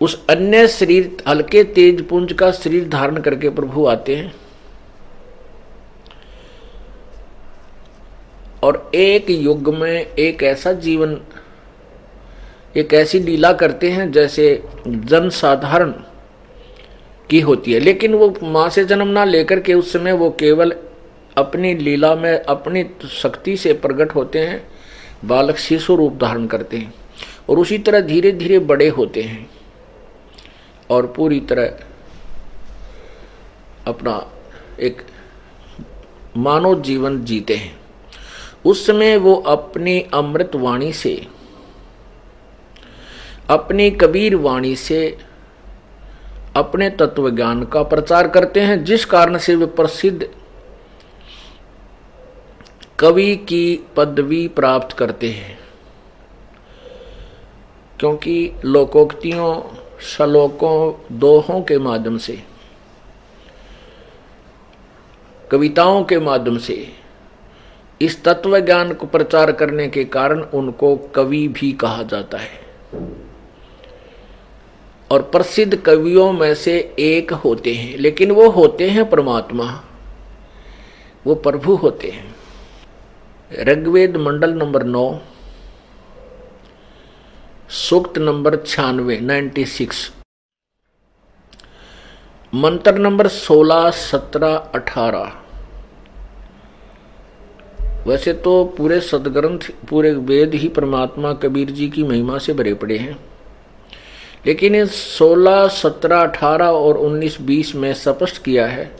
[0.00, 4.34] उस अन्य शरीर, हल्के तेज पुंज का शरीर धारण करके प्रभु आते हैं।
[8.62, 11.20] और एक युग में एक ऐसा जीवन,
[12.76, 15.92] एक ऐसी लीला करते हैं जैसे जन साधारण
[17.30, 20.74] की होती है। लेकिन वो माँ से जन्म ना लेकर के उस समय वो केवल
[21.36, 24.62] अपनी लीला में अपनी शक्ति से प्रकट होते हैं,
[25.24, 26.94] बालक शिशु रूप धारण करते हैं
[27.48, 29.50] और उसी तरह धीरे धीरे बड़े होते हैं
[30.90, 31.78] और पूरी तरह
[33.86, 34.32] अपना
[34.80, 35.02] एक
[36.36, 37.76] मानव जीवन जीते हैं।
[38.68, 41.26] उस समय वो अपनी अमृत वाणी से,
[43.50, 45.18] अपनी कबीर वाणी से
[46.56, 50.28] अपने तत्व ज्ञान का प्रचार करते हैं, जिस कारण से वे प्रसिद्ध
[52.98, 55.58] कवि की पदवी प्राप्त करते हैं।
[57.98, 59.62] क्योंकि लोकोक्तियों,
[60.00, 62.42] श्लोकों, दोहों के माध्यम से,
[65.50, 66.76] कविताओं के माध्यम से
[68.00, 72.68] इस तत्व ज्ञान को प्रचार करने के कारण उनको कवि भी कहा जाता है।
[75.10, 79.84] और प्रसिद्ध कवियों में से एक होते हैं, लेकिन वो होते हैं परमात्मा।
[81.26, 82.36] वो प्रभु होते हैं।
[83.60, 85.20] ऋग्वेद मंडल नंबर नौ,
[87.70, 90.12] सूक्त नंबर छियानवे नाइन्टी सिक्स।
[92.54, 95.47] मंत्र नंबर सोलह, सत्रह, अठारह।
[98.06, 99.58] वैसे तो पूरे सदग्रंथ,
[99.90, 103.18] पूरे वेद ही परमात्मा कबीर जी की महिमा से भरे पड़े हैं।
[104.46, 108.96] लेकिन इस सोलह, सत्रह, अठारह और उन्नीस, बीस में स्पष्ट किया है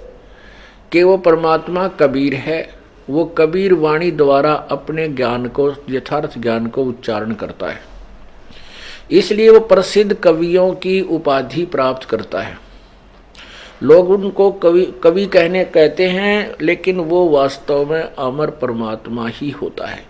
[0.92, 2.78] कि वो परमात्मा कबीर है।
[3.10, 7.80] वो कबीर वाणी द्वारा अपने ज्ञान को, यथार्थ ज्ञान को उच्चारण करता है।
[9.10, 12.67] इसलिए वो प्रसिद्ध कवियों की उपाधि प्राप्त करता है।
[13.82, 19.86] लोग उनको कवि कवि कहने, कहते हैं, लेकिन वो वास्तव में अमर परमात्मा ही होता
[19.86, 20.06] है।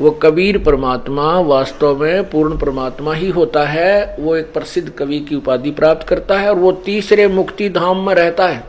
[0.00, 5.34] वो कबीर परमात्मा वास्तव में पूर्ण परमात्मा ही होता है, वो एक प्रसिद्ध कवि की
[5.34, 8.64] उपाधि प्राप्त करता है और वो तीसरे मुक्ति धाम में रहता है।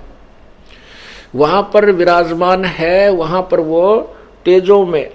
[1.35, 5.09] वहाँ पर विराजमान है, वहाँ पर वो तेजो में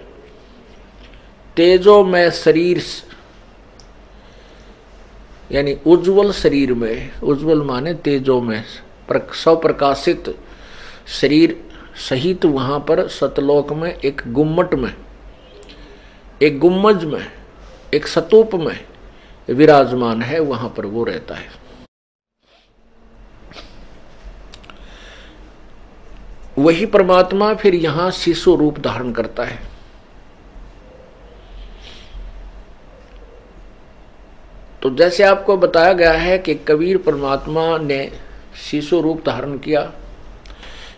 [1.56, 2.82] तेजो में शरीर
[5.52, 8.64] यानी उज्जवल शरीर में, उज्जवल माने तेजो में
[9.10, 10.34] प्रकाशित
[11.10, 11.56] शरीर
[12.08, 14.92] सहित वहाँ पर सतलोक में, एक गुम्मट में,
[16.42, 17.26] एक गुम्मज में,
[17.94, 18.78] एक सतूप में
[19.48, 21.56] विराजमान है, वहाँ पर वो रहता है।
[26.58, 29.77] वही परमात्मा फिर यहाँ शिशु रूप धारण करता है।
[34.82, 38.10] तो जैसे आपको बताया गया है कि कबीर परमात्मा ने
[38.70, 39.90] शिशु रूप धारण किया,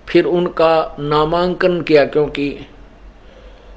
[0.08, 2.66] फिर उनका नामांकन किया क्योंकि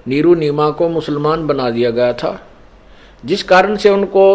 [0.08, 2.40] नीरू नीमा को मुसलमान बना दिया गया था।
[3.24, 4.26] जिस कारण से उनको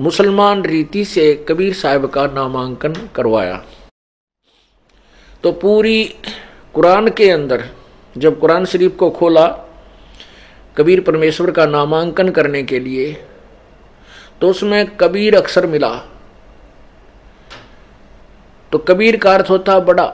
[0.00, 3.62] मुसलमान रीति से कबीर साहब का नामांकन करवाया।
[5.44, 6.04] तो पूरी
[6.74, 7.64] कुरान के अंदर,
[8.16, 9.46] जब कुरान शरीफ को खोला
[10.78, 13.12] कबीर परमेश्वर का नामांकन करने के लिए
[14.40, 15.88] तो उसमें कबीर अक्षर मिला।
[18.72, 20.04] तो कबीर का अर्थ होता बड़ा।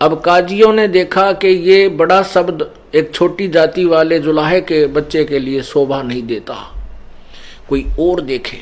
[0.00, 5.24] अब काजियों ने देखा कि ये बड़ा शब्द एक छोटी जाति वाले जुलाहे के बच्चे
[5.24, 6.54] के लिए शोभा नहीं देता।
[7.68, 8.58] कोई और देखे।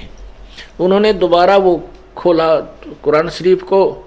[0.80, 2.56] उन्होंने दोबारा वो खोला
[3.02, 4.03] कुरान शरीफ को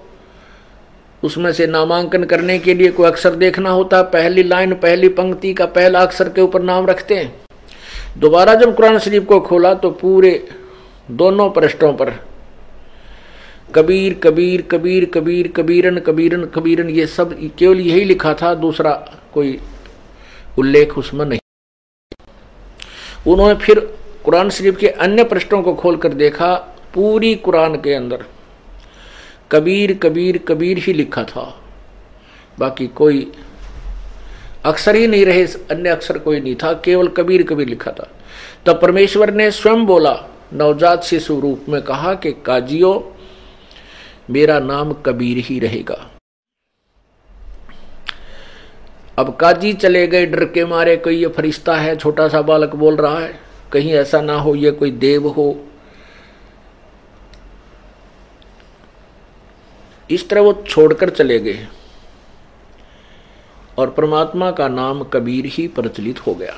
[1.22, 5.52] उसमें से नामांकन करने के लिए कोई अक्षर देखना होता है पहली लाइन, पहली पंक्ति
[5.54, 7.34] का पहला अक्षर के ऊपर नाम रखते हैं।
[8.18, 10.32] दोबारा जब कुरान शरीफ को खोला तो पूरे
[11.12, 12.10] दोनों पृष्ठों पर
[13.74, 18.92] कबीर कबीर कबीर कबीर, कबीरन कबीरन कबीरन, ये सब केवल यही लिखा था, दूसरा
[19.34, 19.58] कोई
[20.58, 21.38] उल्लेख उसमें नहीं।
[23.26, 23.80] उन्होंने फिर
[24.24, 26.54] कुरान शरीफ के अन्य पृष्ठों को खोलकर देखा,
[26.94, 28.24] पूरी कुरान के अंदर।
[29.52, 31.60] कबीर कबीर कबीर ही लिखा था।
[32.58, 33.32] बाकी कोई
[34.64, 38.10] अक्षर ही नहीं रहे, अन्य अक्षर कोई नहीं था, केवल कबीर कबीर लिखा था।
[38.66, 40.24] तब परमेश्वर ने स्वयं बोला,
[40.54, 43.16] नवजात शिशु रूप में कहा कि, काजियो,
[44.30, 46.10] मेरा नाम कबीर ही रहेगा।
[49.18, 52.96] अब काजी चले गए, डर के मारे, कोई ये फरिश्ता है, छोटा सा बालक बोल
[52.96, 53.40] रहा है,
[53.72, 55.67] कहीं ऐसा ना हो, ये कोई देव हो।
[60.10, 61.66] इस तरह वो छोड़कर चले गए
[63.78, 66.54] और परमात्मा का नाम कबीर ही प्रचलित हो गया।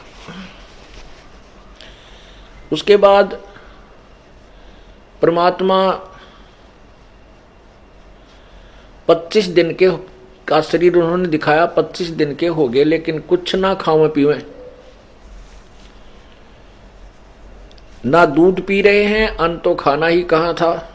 [2.73, 3.41] उसके बाद
[5.23, 5.91] परमात्मा
[9.09, 9.91] 25 दिन के
[10.49, 14.43] का शरीर उन्होंने दिखाया, पच्चीस दिन के हो गए, लेकिन कुछ ना खावे पीवे
[18.05, 20.90] ना दूध पी रहे हैं, अन्न तो खाना ही कहा था।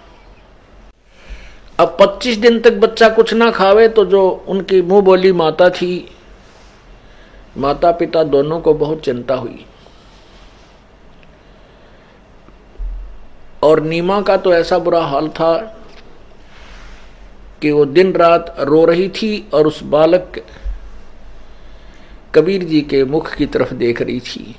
[1.79, 6.09] अब 25 दिन तक बच्चा कुछ ना खावे तो जो उनकी मुँह बोली माता थी
[7.57, 9.65] माता पिता दोनों को बहुत चिंता हुई।
[13.63, 15.55] और नीमा का तो ऐसा बुरा हाल था
[17.61, 20.43] कि वो दिन रात रो रही थी और उस बालक
[22.35, 24.55] कबीर जी के मुख की तरफ़ देख रही थी।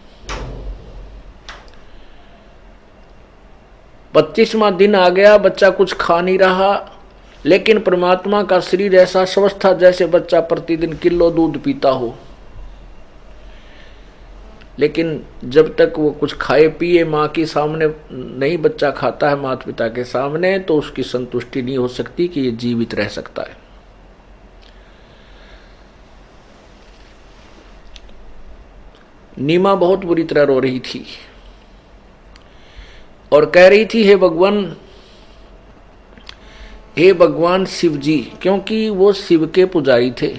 [4.14, 6.95] पच्चीसवा दिन आ गया, बच्चा कुछ खा नहीं रहा।
[7.46, 12.14] लेकिन परमात्मा का शरीर ऐसा स्वस्थ था जैसे बच्चा प्रतिदिन किलो दूध पीता हो।
[14.78, 19.66] लेकिन जब तक वो कुछ खाए, पिए, माँ के सामने नहीं बच्चा खाता है माता
[19.66, 23.56] पिता के सामने तो उसकी संतुष्टि नहीं हो सकती कि ये जीवित रह सकता है।
[29.38, 31.04] नीमा बहुत बुरी तरह रो रही थी
[33.32, 34.76] और कह रही थी, हे भगवान
[36.98, 40.36] हे भगवान शिव जी क्योंकि वो शिव के पुजारी थे।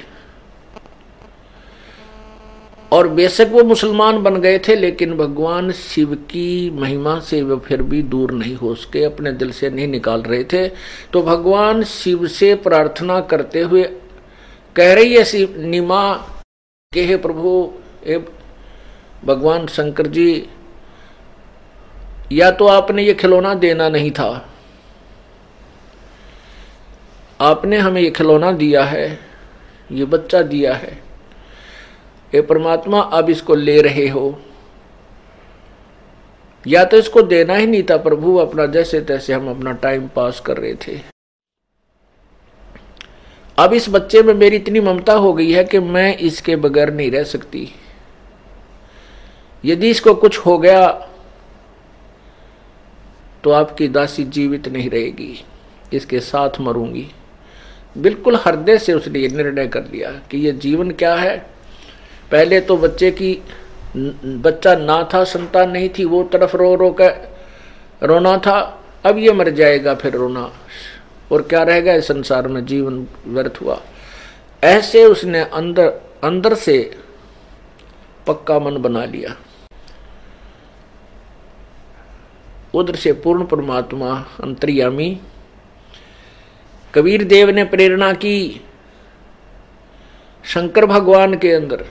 [2.92, 7.82] और बेशक वो मुसलमान बन गए थे, लेकिन भगवान शिव की महिमा से वे फिर
[7.82, 10.68] भी दूर नहीं हो सके, अपने दिल से नहीं निकाल रहे थे।
[11.14, 13.84] तो भगवान शिव से प्रार्थना करते हुए
[14.76, 16.14] कह रही है, शिव, निमा
[16.94, 17.74] के हे प्रभु,
[18.08, 18.18] हे
[19.26, 20.48] भगवान शंकर जी,
[22.32, 24.50] या तो आपने ये खिलौना देना नहीं था?
[27.40, 29.08] आपने हमें ये खिलौना दिया है,
[29.92, 30.92] ये बच्चा दिया है।
[32.34, 34.40] ये परमात्मा, अब इसको ले रहे हो।
[36.66, 40.40] या तो इसको देना ही नहीं था प्रभु, अपना जैसे तैसे हम अपना टाइम पास
[40.40, 41.00] कर रहे थे।
[43.58, 47.12] अब इस बच्चे में मेरी इतनी ममता हो गई है कि मैं इसके बगैर नहीं
[47.12, 47.68] रह सकती।
[49.64, 50.88] यदि इसको कुछ हो गया
[53.44, 55.44] तो आपकी दासी जीवित नहीं रहेगी,
[55.94, 57.08] इसके साथ मरूँगी।
[57.98, 61.38] बिल्कुल हृदय से उसने ये निर्णय कर लिया कि ये जीवन क्या है।
[62.32, 63.42] पहले तो बच्चे की
[64.26, 67.38] बच्चा ना था, संतान नहीं थी, वो तरफ़ रो रो कर
[68.04, 70.52] रोना था, अब ये मर जाएगा, फिर रोना।
[71.32, 72.66] और क्या रहेगा इस संसार में?
[72.66, 73.82] जीवन व्यर्थ हुआ।
[74.64, 75.88] ऐसे उसने अंदर
[76.24, 76.98] अंदर से
[78.28, 79.36] पक्का मन बना लिया।
[82.74, 85.20] उधर से पूर्ण परमात्मा, अंतर्यामी
[86.96, 88.66] कबीर देव ने प्रेरणा की
[90.44, 91.86] शंकर भगवान के अंदर।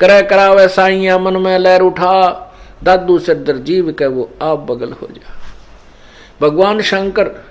[0.00, 2.42] करे करावे साइया मन में लहर उठा,
[2.84, 5.32] दादू से दर जीव के वो आप बगल हो जा।
[6.40, 7.46] भगवान शंकर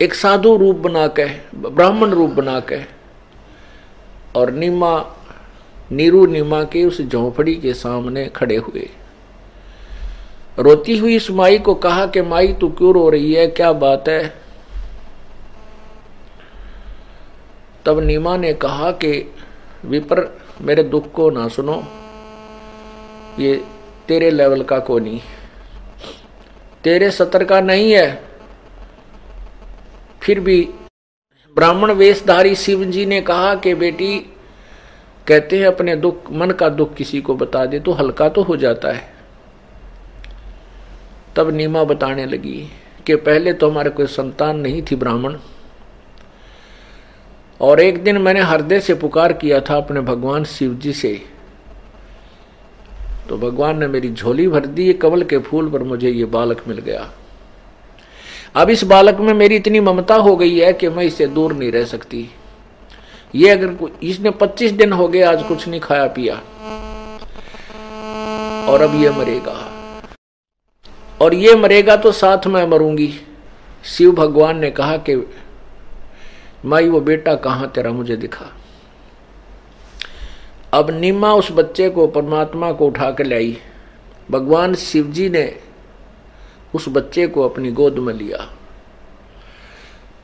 [0.00, 1.26] एक साधु रूप बना के,
[1.68, 2.80] ब्राह्मण रूप बना के,
[4.36, 5.16] और नीमा,
[5.92, 8.90] नीरू नीमा के उस झोंपड़ी के सामने खड़े हुए।
[10.58, 13.46] रोती हुई इस माई को कहा कि, माई, तू क्यों रो रही है?
[13.46, 14.45] क्या बात है?
[17.86, 19.34] तब नीमा ने कहा कि,
[19.84, 21.84] विपर, मेरे दुख को ना सुनो।
[23.38, 23.64] ये
[24.08, 25.20] तेरे लेवल का को नहीं।
[26.84, 28.24] तेरे सतर का नहीं है।
[30.22, 30.68] फिर भी
[31.54, 34.18] ब्राह्मण वेशधारी शिव जी ने कहा कि, बेटी,
[35.26, 38.56] कहते हैं अपने दुख, मन का दुख किसी को बता दे तो हल्का तो हो
[38.56, 39.14] जाता है।
[41.36, 42.68] तब नीमा बताने लगी
[43.06, 45.36] कि, पहले तो हमारे कोई संतान नहीं थी ब्राह्मण।
[47.60, 51.22] और एक दिन मैंने हृदय से पुकार किया था अपने भगवान शिव जी से।
[53.28, 56.78] तो भगवान ने मेरी झोली भर दी कमल के फूल पर मुझे ये बालक मिल
[56.78, 57.10] गया।
[58.54, 61.72] अब इस बालक में मेरी इतनी ममता हो गई है कि मैं इससे दूर नहीं
[61.72, 62.30] रह सकती।
[63.34, 66.34] ये अगर इसने 25 दिन हो गए आज कुछ नहीं खाया पिया।
[68.72, 69.72] और अब ये मरेगा।
[71.20, 73.14] और ये मरेगा तो साथ में मरूँगी।
[73.84, 75.14] शिव भगवान ने कहा कि
[76.66, 78.46] माई, वो बेटा कहाँ तेरा मुझे दिखा?
[80.74, 83.58] अब नीमा उस बच्चे को, परमात्मा को उठा कर लाई
[84.30, 85.60] भगवान शिव जी ने
[86.74, 88.50] उस बच्चे को अपनी गोद में लिया।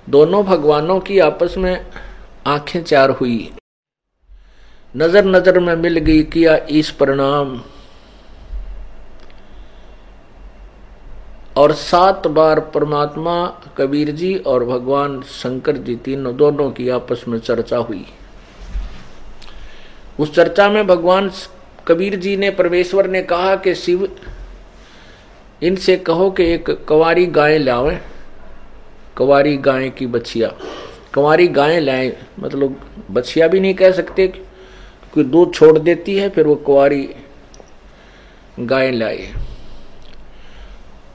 [0.09, 1.87] दोनों भगवानों की आपस में
[2.47, 3.53] आँखें चार हुई।
[4.97, 7.63] नज़र नज़र में मिल गई, किया इस परिणाम।
[11.57, 13.47] और सात बार परमात्मा,
[13.77, 18.05] कबीर जी और भगवान शंकर जी तीनों दोनों की आपस में चर्चा हुई।
[20.21, 21.31] उस चर्चा में भगवान
[21.87, 24.09] कबीर जी ने, परमेश्वर ने कहा कि शिव,
[25.63, 27.99] इनसे कहो कि एक कवारी गाय लावे।
[29.17, 30.53] कवारी गाय की बछिया।
[31.15, 32.77] कवारी गाय लाए मतलब
[33.11, 34.27] बछिया भी नहीं कह सकते
[35.15, 37.09] कोई दूध छोड़ देती है, फिर वो कुआरी
[38.61, 39.33] गाय लाए।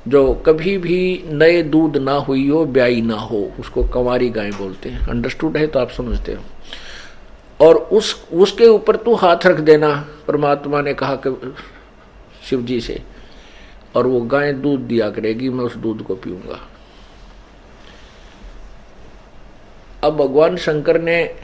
[0.07, 4.89] जो कभी भी नए दूध ना हुई हो, ब्याई ना हो, उसको कंवारी गाय बोलते
[4.89, 6.43] हैं। अंडरस्टूड है तो आप समझते हो।
[7.65, 11.53] और उस, उसके ऊपर तू हाथ रख देना, परमात्मा ने कहा कि
[12.49, 13.01] शिव जी से,
[13.95, 16.59] और वो गाय दूध दिया करेगी, मैं उस दूध को पीऊँगा।
[20.03, 21.35] अब भगवान शंकर ने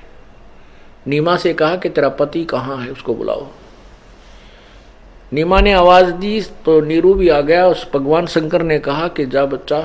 [1.08, 3.48] नीमा से कहा कि तेरा पति कहाँ है, उसको बुलाओ।
[5.34, 9.26] नीमा ने आवाज़ दी तो नीरू भी आ गया। उस भगवान शंकर ने कहा कि
[9.26, 9.80] जा बच्चा,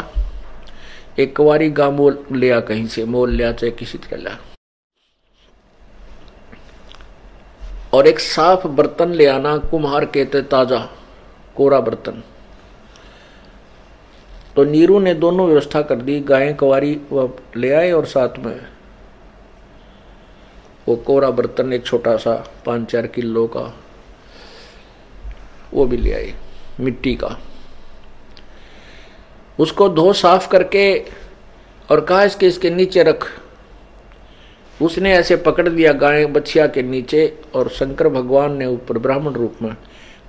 [1.18, 4.38] एक कुवारी गा मोल लिया कहीं से, मोल लिया चाहे किसी तरह लिया
[7.92, 10.78] और एक साफ़ बर्तन ले आना, कुम्हार कहते, ताज़ा,
[11.56, 12.22] कोरा बर्तन।
[14.56, 17.00] तो नीरू ने दोनों व्यवस्था कर दी, गायें कुवारी
[17.56, 18.60] ले आए और साथ में
[20.88, 22.34] वो कोरा बर्तन, एक छोटा सा
[22.66, 23.72] पाँच चार किलो का
[25.74, 26.32] वो भी ले आई,
[26.80, 27.38] मिट्टी का।
[29.58, 30.98] उसको धो साफ़ करके
[31.90, 33.26] और कहा, इसके इसके नीचे रख।
[34.80, 39.62] उसने ऐसे पकड़ दिया गाय बछिया के नीचे और शंकर भगवान ने ऊपर, ब्राह्मण रूप
[39.62, 39.76] में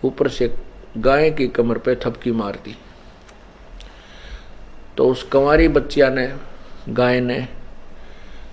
[0.03, 0.53] ऊपर से
[0.97, 2.75] गाय की कमर पे थपकी मार दी।
[4.97, 6.27] तो उस कंवारी बच्चिया ने,
[6.89, 7.47] गाय ने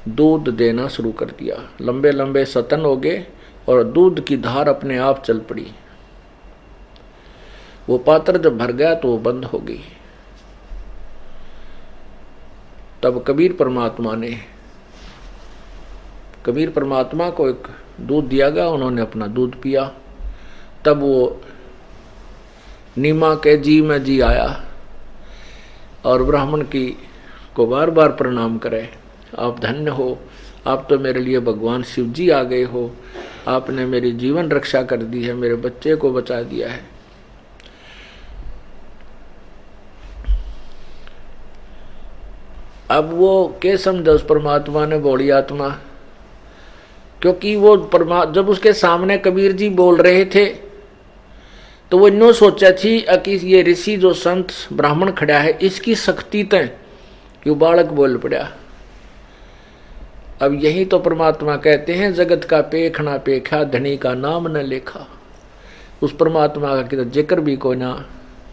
[0.09, 3.25] दूध देना शुरू कर दिया। लंबे लंबे सतन हो गए
[3.69, 5.67] और दूध की धार अपने आप चल पड़ी।
[7.89, 9.81] वो पात्र जब भर गया तो वो बंद हो गई।
[13.03, 14.37] तब कबीर परमात्मा ने,
[16.47, 17.69] कबीर परमात्मा को एक
[18.01, 19.93] दूध दिया गया, उन्होंने अपना दूध पिया।
[20.85, 21.41] तब वो
[22.99, 24.49] नीमा के जी में जी आया
[26.05, 26.87] और ब्राह्मण की
[27.57, 28.89] को बार बार प्रणाम करे।
[29.39, 30.19] आप धन्य हो,
[30.67, 32.91] आप तो मेरे लिए भगवान शिव जी आ गए हो,
[33.49, 36.96] आपने मेरी जीवन रक्षा कर दी है, मेरे बच्चे को बचा दिया है।
[42.97, 45.69] अब वो के समझा उस परमात्मा ने बोली आत्मा?
[47.23, 50.47] क्योंकि वो परमा, जब उसके सामने कबीर जी बोल रहे थे
[51.93, 56.43] तो वो नो सोचा थी कि ये ऋषि जो संत ब्राह्मण खड़ा है, इसकी शक्ति
[56.45, 56.71] तय
[57.43, 58.49] क्यों बालक बोल पड़ा।
[60.43, 65.07] अब यही तो परमात्मा कहते हैं, जगत का पेखना पेखा, धनी का नाम न लेखा।
[66.03, 68.05] उस परमात्मा का ज़िक्र भी कोई ना,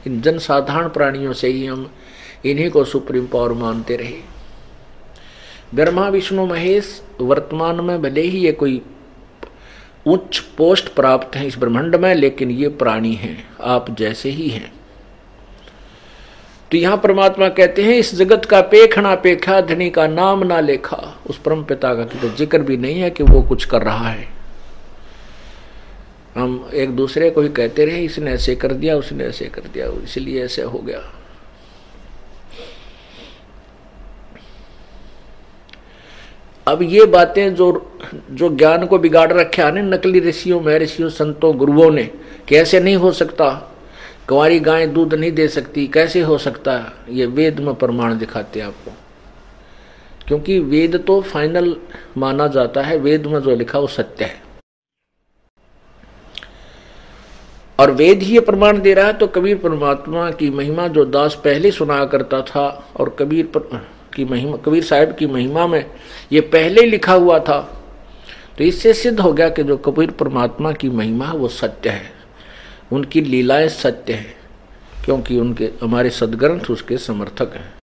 [0.08, 1.90] इन जनसाधारण प्राणियों से ही हम
[2.44, 4.18] इन्हीं को सुप्रीम पावर मानते रहे।
[5.76, 8.82] ब्रह्मा, विष्णु, महेश, वर्तमान में भले ही ये कोई
[10.08, 14.72] उच्च पोस्ट प्राप्त है इस ब्रह्मांड में, लेकिन ये प्राणी हैं, आप जैसे ही हैं।
[16.72, 20.98] तो यहाँ परमात्मा कहते हैं, इस जगत का पेखना पेखा, धनी का नाम ना लेखा।
[21.30, 24.28] उस परम पिता का तो ज़िक्र भी नहीं है कि वो कुछ कर रहा है।
[26.36, 29.88] हम एक दूसरे को ही कहते रहे, इसने ऐसे कर दिया, उसने ऐसे कर दिया,
[30.04, 31.02] इसलिए ऐसे हो गया।
[36.68, 37.66] अब ये बातें जो
[38.32, 42.04] जो ज्ञान को बिगाड़ रखे ना नकली ऋषियों महर्षियों संतों, गुरुओं ने,
[42.48, 43.50] कैसे नहीं हो सकता?
[44.28, 46.74] कुंवारी गाय दूध नहीं दे सकती, कैसे हो सकता
[47.10, 48.92] ये वेद में प्रमाण दिखाते हैं आपको।
[50.28, 51.76] क्योंकि वेद तो फाइनल
[52.18, 54.42] माना जाता है, वेद में जो लिखा वो सत्य है।
[57.80, 61.36] और वेद ही ये प्रमाण दे रहा है तो कबीर परमात्मा की महिमा जो दास
[61.44, 63.82] पहले सुना करता था, और कबीर पर
[64.16, 65.86] की महिमा, कबीर साहब की महिमा में
[66.32, 67.60] ये पहले लिखा हुआ था।
[68.58, 72.12] तो इससे सिद्ध हो गया कि जो कबीर परमात्मा की महिमा वो सत्य है।
[72.92, 74.36] उनकी लीलाएँ सत्य है,
[75.06, 77.74] क्योंकि उनके, हमारे सदग्रंथ उसके समर्थक हैं।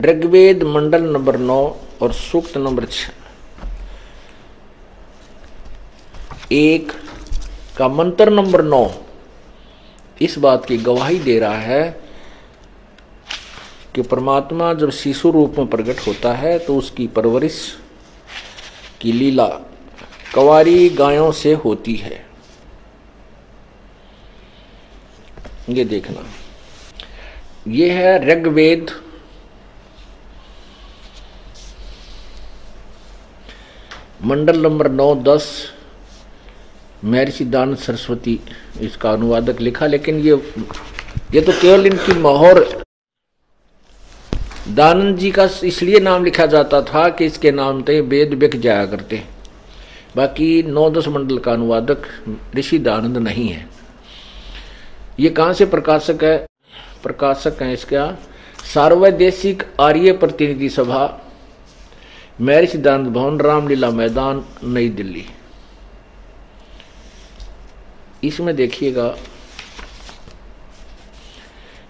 [0.00, 3.10] ऋग्वेद मंडल नंबर नौ और सूक्त नंबर छ।
[6.52, 6.92] एक
[7.76, 8.86] का मंत्र नंबर नौ
[10.20, 12.00] इस बात की गवाही दे रहा है
[13.94, 17.78] कि परमात्मा जब शिशु रूप में प्रकट होता है तो उसकी परवरिश
[19.00, 19.46] की लीला
[20.34, 22.26] कवारी गायों से होती है।
[25.68, 26.24] ये देखना।
[27.68, 28.90] ये है ऋग्वेद।
[34.24, 35.72] मंडल नंबर नौ, दस।
[37.04, 38.38] महर्षि दान सरस्वती
[38.80, 40.40] इसका अनुवादक लिखा, लेकिन ये
[41.34, 42.64] ये तो केवल इनकी मोहर।
[44.68, 48.86] दानंद जी का इसलिए नाम लिखा जाता था कि इसके नाम थे वेद बिक जाया
[48.86, 49.22] करते।
[50.16, 52.06] बाकी नौ दस मंडल का अनुवादक
[52.56, 53.66] ऋषि दानंद नहीं है।
[55.20, 56.36] ये कहाँ से प्रकाशक है?
[57.02, 58.06] प्रकाशक है इसका
[58.64, 61.04] सार्वदेशिक आर्य प्रतिनिधि सभा
[62.40, 65.24] महर्षि दानंद भवन, रामलीला मैदान, नई दिल्ली।
[68.24, 69.14] इसमें देखिएगा।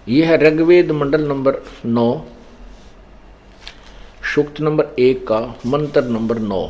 [0.07, 2.07] यह है ऋग्वेद मंडल नंबर नौ,
[4.33, 6.67] सूक्त नंबर एक का मंत्र नंबर नौ।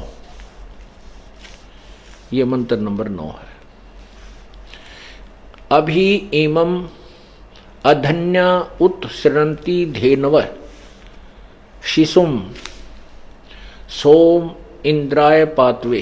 [2.33, 3.51] यह मंत्र नंबर नौ है।
[5.71, 6.89] अभी इमम
[7.85, 8.47] अधन्या
[8.81, 10.39] उत्सृणती धेनव
[11.83, 12.39] शिशुम
[13.91, 14.49] सोम
[14.85, 16.01] इंद्राय पातवे।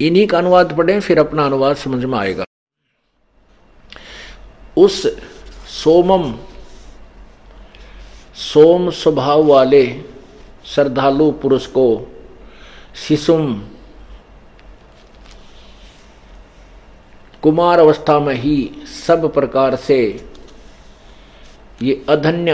[0.00, 2.44] इन्हीं का अनुवाद पढ़ें, फिर अपना अनुवाद समझ में आएगा।
[4.76, 5.06] उस
[5.74, 6.32] सोमम,
[8.34, 9.84] सोम स्वभाव वाले
[10.66, 11.86] श्रद्धालु पुरुष को
[12.96, 13.54] शिशुम
[17.42, 18.70] कुमार अवस्था में ही
[19.06, 19.98] सब प्रकार से
[21.82, 22.52] ये अधन्य,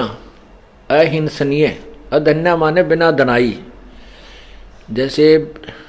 [0.91, 1.67] अहिंसनीय,
[2.13, 3.53] अधन्य माने बिना धनाई
[4.93, 5.27] जैसे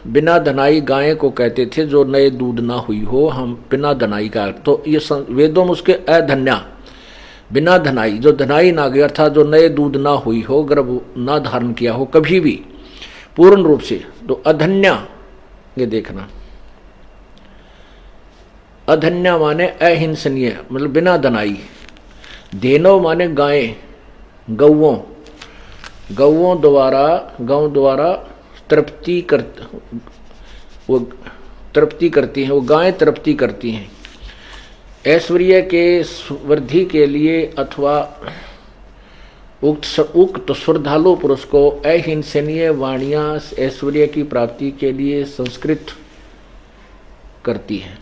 [0.07, 4.29] बिना धनाई गाय को कहते थे, जो नए दूध ना हुई हो, हम बिना धनाई
[4.29, 4.99] का तो ये
[5.29, 6.55] वेदों में उसके अधन्या।
[7.53, 11.37] बिना धनाई, जो धनाई ना गई, अर्थात जो नए दूध ना हुई हो गर्भ ना
[11.39, 12.59] धारण किया हो, कभी भी,
[13.37, 14.95] पूर्ण रूप से तो अधन्या,
[15.77, 16.27] ये देखना।
[18.87, 21.57] अधन्या माने अहिंसनीय मतलब बिना धनाई।
[22.55, 23.75] धेनो माने गाय
[24.49, 24.97] गौओं
[26.11, 27.05] गौओं द्वारा
[27.41, 28.09] गौ द्वारा
[28.69, 29.43] तृप्ति कर,
[30.89, 30.99] वो
[31.75, 33.91] तृप्ति करती हैं, वो गायें तृप्ति करती हैं।
[35.07, 36.01] ऐश्वर्य के
[36.43, 37.97] वृद्धि के लिए अथवा
[39.63, 45.85] उक्त उक्त श्रद्धालु पुरुष को अहिंसनीय वाणियाँ ऐश्वर्य की प्राप्ति के लिए संस्कृत
[47.45, 47.97] करती हैं।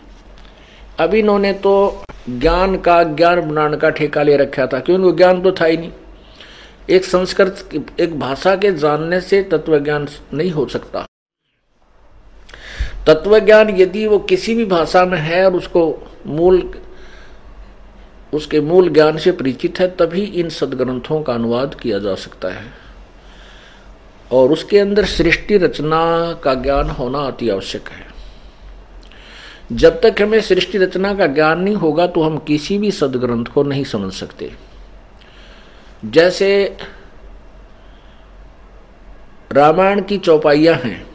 [0.98, 5.42] अभी इन्होंने तो ज्ञान का ज्ञान बनाने का ठेका ले रखा था, क्योंकि वो ज्ञान
[5.42, 5.90] तो था ही नहीं।
[6.92, 7.68] एक संस्कृत
[8.00, 11.06] एक भाषा के जानने से तत्व ज्ञान नहीं हो सकता।
[13.06, 16.74] तत्व ज्ञान यदि वो किसी भी भाषा में है और उसको मूल,
[18.34, 22.72] उसके मूल ज्ञान से परिचित है, तभी इन सदग्रंथों का अनुवाद किया जा सकता है।
[24.32, 28.06] और उसके अंदर सृष्टि रचना का ज्ञान होना अति आवश्यक है।
[29.72, 33.62] जब तक हमें सृष्टि रचना का ज्ञान नहीं होगा तो हम किसी भी सदग्रंथ को
[33.62, 34.71] नहीं समझ सकते।
[36.02, 36.76] जैसे
[39.52, 41.06] रामायण की चौपाइयाँ हैं।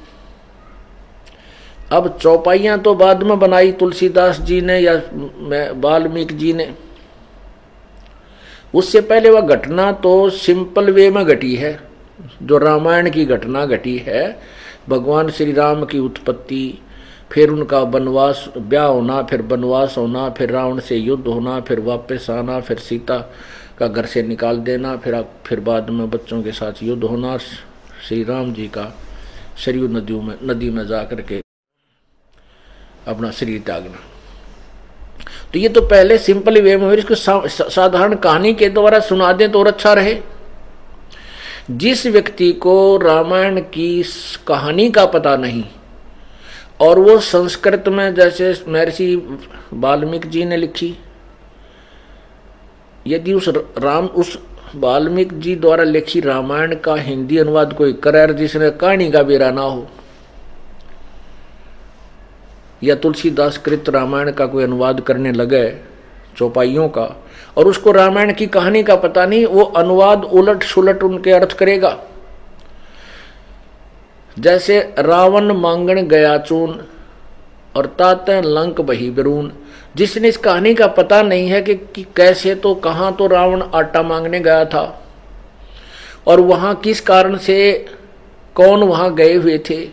[1.91, 4.93] अब चौपाइयाँ तो बाद में बनाई तुलसीदास जी ने या
[5.73, 6.73] वाल्मीकि जी ने।
[8.75, 11.79] उससे पहले वह घटना तो सिंपल वे में घटी है।
[12.43, 14.39] जो रामायण की घटना घटी है,
[14.89, 16.79] भगवान श्री राम की उत्पत्ति,
[17.31, 22.29] फिर उनका वनवास, ब्याह होना, फिर वनवास होना, फिर रावण से युद्ध होना, फिर वापस
[22.29, 23.17] आना, फिर सीता
[23.79, 27.37] का घर से निकाल देना, फिर आप, फिर बाद में बच्चों के साथ युद्ध होना
[27.37, 28.93] श्री राम जी का
[29.65, 31.41] सरयू नदियों में, नदी में जा करके
[33.07, 33.99] अपना शरीर त्यागना।
[35.53, 37.15] तो ये तो पहले सिंपल वे में इसको
[37.69, 40.17] साधारण कहानी के द्वारा सुना दें तो और अच्छा रहे।
[41.71, 44.03] जिस व्यक्ति को रामायण की
[44.47, 45.63] कहानी का पता नहीं,
[46.81, 49.15] और वो संस्कृत में, जैसे महर्षि
[49.73, 50.95] वाल्मीकि जी ने लिखी
[53.07, 54.37] यदि उस राम, उस
[54.75, 59.61] वाल्मीकि जी द्वारा लिखी रामायण का हिंदी अनुवाद कोई करे जिसने कहानी का बेरा ना
[59.61, 59.87] हो,
[62.81, 65.69] या तुलसीदास कृत रामायण का कोई अनुवाद करने लगे
[66.37, 67.05] चौपाइयों का,
[67.57, 71.97] और उसको रामायण की कहानी का पता नहीं, वो अनुवाद उलट सुलट उनके अर्थ करेगा।
[74.37, 76.79] जैसे रावण मांगण गया चून,
[77.75, 79.51] और ताते लंक बही बिरून
[79.97, 84.01] जिसने इस कहानी का पता नहीं है कि, कि कैसे तो कहाँ तो रावण आटा
[84.01, 85.03] मांगने गया था।
[86.27, 87.85] और वहाँ किस कारण से
[88.55, 89.85] कौन वहाँ गए हुए थे?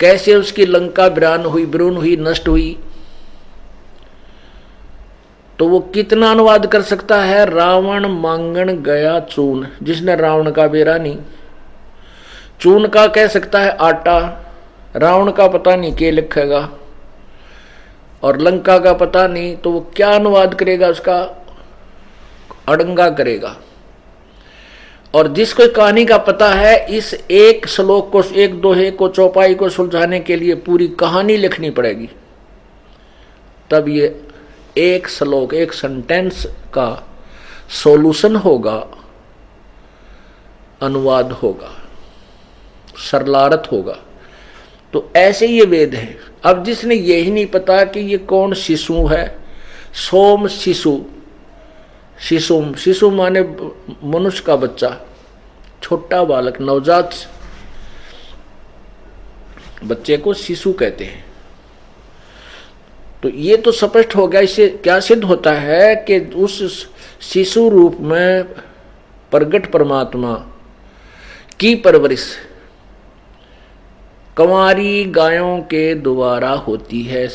[0.00, 2.78] कैसे उसकी लंका बिरान हुई बिरून हुई नष्ट हुई?
[5.58, 7.44] तो वो कितना अनुवाद कर सकता है?
[7.50, 11.18] रावण मांगण गया चून जिसने रावण का बेरा नहीं।
[12.60, 14.18] चून का कह सकता है आटा।
[14.96, 16.68] रावण का पता नहीं के लिखेगा।
[18.24, 21.22] और लंका का पता नहीं तो वो क्या अनुवाद करेगा उसका?
[22.68, 23.56] अड़ंगा करेगा।
[25.14, 29.68] और जिसको कहानी का पता है, इस एक श्लोक को, एक दोहे को, चौपाई को
[29.68, 32.08] सुलझाने के लिए पूरी कहानी लिखनी पड़ेगी।
[33.70, 34.28] तब ये
[34.78, 36.88] एक श्लोक, एक सेंटेंस का
[37.68, 38.86] सॉल्यूशन होगा,
[40.82, 41.70] अनुवाद होगा,
[42.96, 43.96] सरलारत होगा।
[44.94, 49.38] तो ऐसे ये वेद है। अब जिसने यही नहीं पता कि ये कौन शिशु है,
[49.94, 51.00] सोम शिशु।
[52.18, 53.42] शिशु शिशु माने
[54.04, 54.96] मनुष्य का बच्चा,
[55.82, 57.14] छोटा बालक, नवजात।
[59.84, 61.24] बच्चे को शिशु कहते हैं।
[63.22, 66.88] तो ये तो स्पष्ट हो गया इससे क्या सिद्ध होता है कि उस
[67.22, 68.44] शिशु रूप में
[69.32, 70.34] प्रगट परमात्मा
[71.60, 72.26] की परवरिश
[74.36, 77.26] कंवारी गायों के द्वारा होती है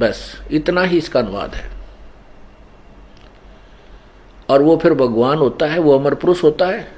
[0.00, 1.70] बस, इतना ही इसका अनुवाद है।
[4.48, 6.88] और वो फिर भगवान होता है, वो अमर पुरुष होता है।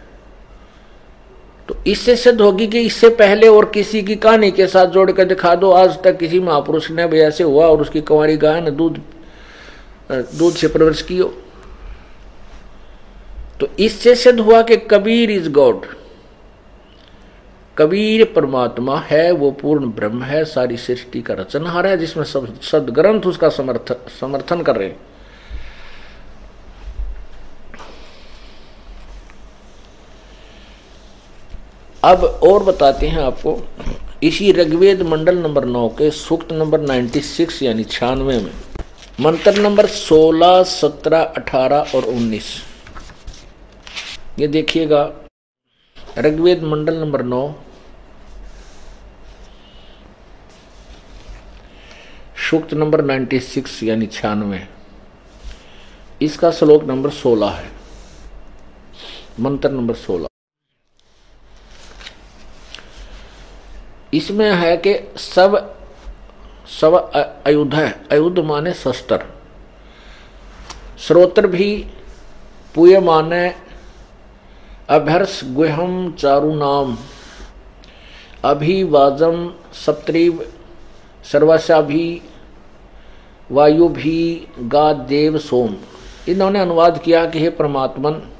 [1.68, 5.24] तो इससे सिद्ध होगी कि इससे पहले और किसी की कहानी के साथ जोड़ कर
[5.24, 8.70] दिखा दो, आज तक किसी महापुरुष ने भी ऐसे हुआ और उसकी कंवारी गाय ने
[8.70, 9.00] दूध
[10.10, 11.26] दूध से प्रवेश कियो।
[13.60, 15.86] तो इससे सिद्ध हुआ कि कबीर इज़ गॉड।
[17.78, 23.26] कबीर परमात्मा है वो पूर्ण ब्रह्म है सारी सृष्टि का रचनहार है जिसमें सब सदग्रंथ
[23.26, 24.96] उसका समर्थन समर्थन कर रहे हैं।
[32.04, 33.58] अब और बताते हैं आपको
[34.22, 38.50] इसी ऋग्वेद मंडल नंबर नौ के सूक्त नंबर 96 यानी छियानवे में
[39.20, 42.50] मंत्र नंबर 16, 17, 18 और 19
[44.38, 45.02] ये देखिएगा
[46.18, 47.42] ऋग्वेद मंडल नंबर नौ
[52.50, 54.66] सूक्त नंबर 96 यानी छियानवे।
[56.22, 57.70] इसका श्लोक नंबर 16 है।
[59.40, 60.26] मंत्र नंबर 16
[64.14, 65.56] इसमें है कि सब
[66.80, 66.94] सब
[67.46, 69.18] अयुद्ध है। अयुद्ध माने शस्त्र।
[70.98, 71.70] श्रोत्र भी
[72.74, 73.48] पुय माने
[74.88, 76.96] अभ्यर्ष गुहम चारु नाम।
[78.44, 80.46] अभिवाजम सप्तरीव
[81.24, 82.04] सर्वस्या भी
[83.52, 85.76] वायु भी गा देव सोम।
[86.28, 88.30] इन्होंने अनुवाद किया कि हे परमात्मन,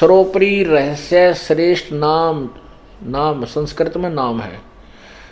[0.00, 2.50] सरोपरी रहस्य श्रेष्ठ नाम
[3.02, 4.60] नाम, संस्कृत में नाम है।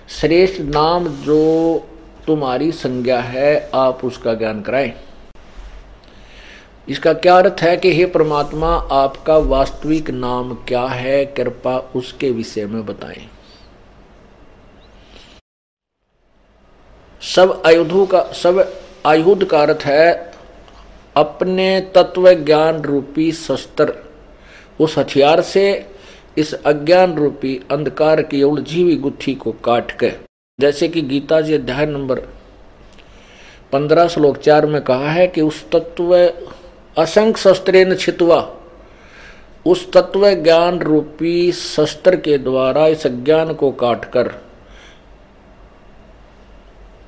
[0.08, 1.84] श्रेष्ठ नाम जो
[2.26, 4.92] तुम्हारी संज्ञा है, आप उसका ज्ञान कराएँ।
[6.88, 11.26] इसका क्या अर्थ है कि हे परमात्मा, आपका वास्तविक नाम क्या है?
[11.26, 13.28] कृपा उसके विषय में बताएँ।
[17.22, 18.72] सब आयुधों का, सब
[19.06, 20.32] आयुध का अर्थ है,
[21.16, 23.92] अपने तत्व ज्ञान रूपी शस्त्र।
[24.80, 25.86] उस हथियार से
[26.38, 30.12] इस अज्ञान रूपी अंधकार की उलझीवी गुत्थी को काट के,
[30.58, 32.20] जैसे कि गीता जी अध्याय नंबर
[33.72, 36.14] पंद्रह श्लोक चार में कहा है कि उस तत्व
[36.96, 38.40] असंख शस्त्र छितवा।
[39.66, 44.32] उस तत्व ज्ञान रूपी शस्त्र के द्वारा इस अज्ञान को काटकर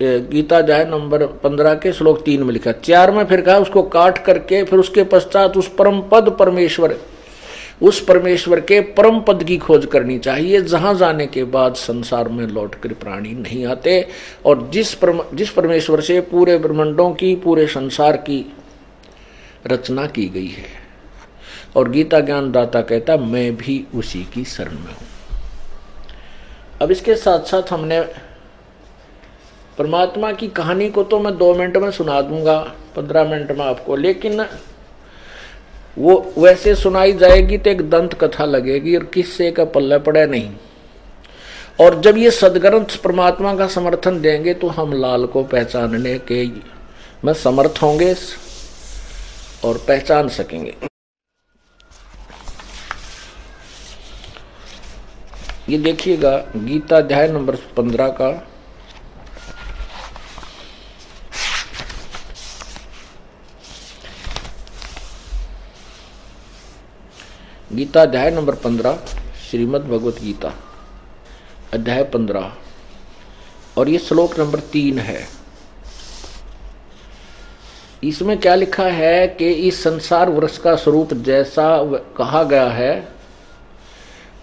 [0.03, 4.19] गीता अध्याय नंबर पंद्रह के श्लोक तीन में लिखा चार में फिर कहा, उसको काट
[4.19, 6.97] करके फिर उसके पश्चात उस परम पद परमेश्वर,
[7.83, 12.47] उस परमेश्वर के परम पद की खोज करनी चाहिए, जहाँ जाने के बाद संसार में
[12.47, 14.09] लौट कर प्राणी नहीं आते,
[14.47, 18.53] और जिस परम, जिस परमेश्वर से पूरे ब्रह्मंडों की, पूरे संसार की
[19.67, 20.67] रचना की गई है।
[21.77, 25.09] और गीता ज्ञान दाता कहता, मैं भी उसी की शरण में हूँ।
[26.83, 28.05] अब इसके साथ साथ हमने
[29.79, 32.59] परमात्मा की कहानी को तो मैं दो मिनट में सुना दूँगा,
[32.97, 34.47] पंद्रह मिनट में आपको, लेकिन
[35.99, 40.51] वो वैसे सुनाई जाएगी तो एक दंत कथा लगेगी और किससे का पल्ला पड़े नहीं।
[41.81, 46.45] और जब ये सदग्रंथ परमात्मा का समर्थन देंगे तो हम लाल को पहचानने के
[47.25, 48.15] में समर्थ होंगे
[49.65, 50.75] और पहचान सकेंगे।
[55.69, 58.31] ये देखिएगा गीता अध्याय नंबर पंद्रह का।
[67.75, 68.99] गीता अध्याय नंबर पंद्रह,
[69.51, 70.55] श्रीमद भगवत गीता।
[71.75, 72.53] अध्याय पंद्रह।
[73.79, 75.29] और ये श्लोक नंबर तीन है।
[78.05, 81.85] इसमें क्या लिखा है कि इस संसार वृक्ष का स्वरूप जैसा
[82.17, 83.09] कहा गया है,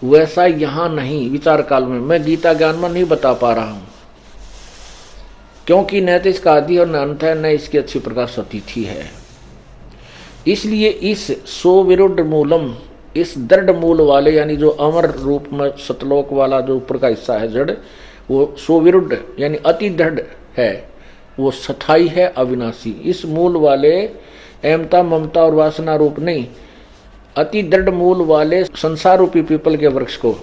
[0.04, 3.88] वैसा यहाँ नहीं, विचार काल में। मैं गीता ज्ञान में नहीं बता पा रहा हूँ।
[5.66, 9.10] क्योंकि न तो इसका आदि और न अंत है, न इसकी अच्छी प्रकाश अतिथि है।
[10.46, 12.74] इसलिए इस सो विरुद्ध मूलम
[13.16, 17.38] इस दृढ़ मूल वाले, यानी जो अमर रूप में सतलोक वाला जो ऊपर का हिस्सा
[17.38, 17.70] है, जड़,
[18.30, 20.20] वो सुविरुद्ध यानी अति दृढ़
[20.56, 20.88] है,
[21.38, 23.94] वो सथाई है, अविनाशी। इस मूल वाले
[24.64, 26.46] एमता ममता और वासना रूप नहीं,
[27.36, 30.36] अति दृढ़ मूल वाले संसार रूपी पीपल के वृक्ष को।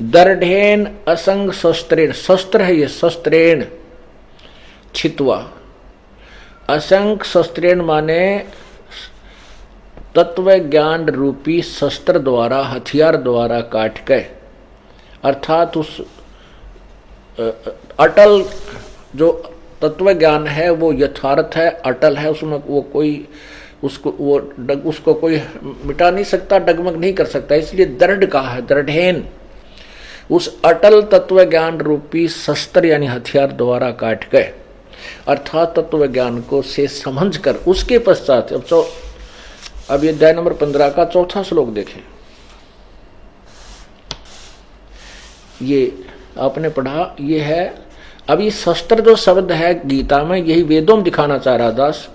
[0.00, 3.64] दृढ़ेन असंग शस्त्रेण, शस्त्र है ये, शस्त्रेण
[4.94, 5.36] छितवा।
[6.68, 8.46] असंग शस्त्रेण माने
[10.16, 14.20] तत्व ज्ञान रूपी शस्त्र द्वारा, हथियार द्वारा काट के
[15.24, 16.00] अर्थात उस
[18.00, 18.44] अटल
[19.16, 19.30] जो
[19.82, 23.28] तत्व ज्ञान है, वो यथार्थ है, अटल है, उसमें वो कोई,
[23.84, 28.50] उसको, वो डग, उसको कोई मिटा नहीं सकता, डगमग नहीं कर सकता। इसलिए दृढ़ कहा
[28.50, 29.24] है दृढ़ेन
[30.30, 34.52] उस अटल तत्व ज्ञान रूपी शस्त्र यानी हथियार द्वारा काट गए।
[35.28, 38.62] अर्थात तत्व ज्ञान को से समझ कर उसके पश्चात, अब
[39.90, 42.00] अब ये अध्याय नंबर पंद्रह का चौथा श्लोक देखें।
[45.62, 46.04] ये
[46.38, 47.74] आपने पढ़ा, ये है,
[48.30, 52.08] अब ये शस्त्र जो शब्द है गीता में, यही वेदों में दिखाना चाह रहा दास।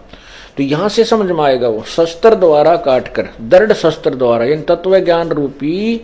[0.58, 5.00] तो यहाँ से समझ में आएगा वो, शस्त्र द्वारा काटकर, दृढ़ शस्त्र द्वारा, यानी तत्व
[5.00, 6.02] ज्ञान रूपी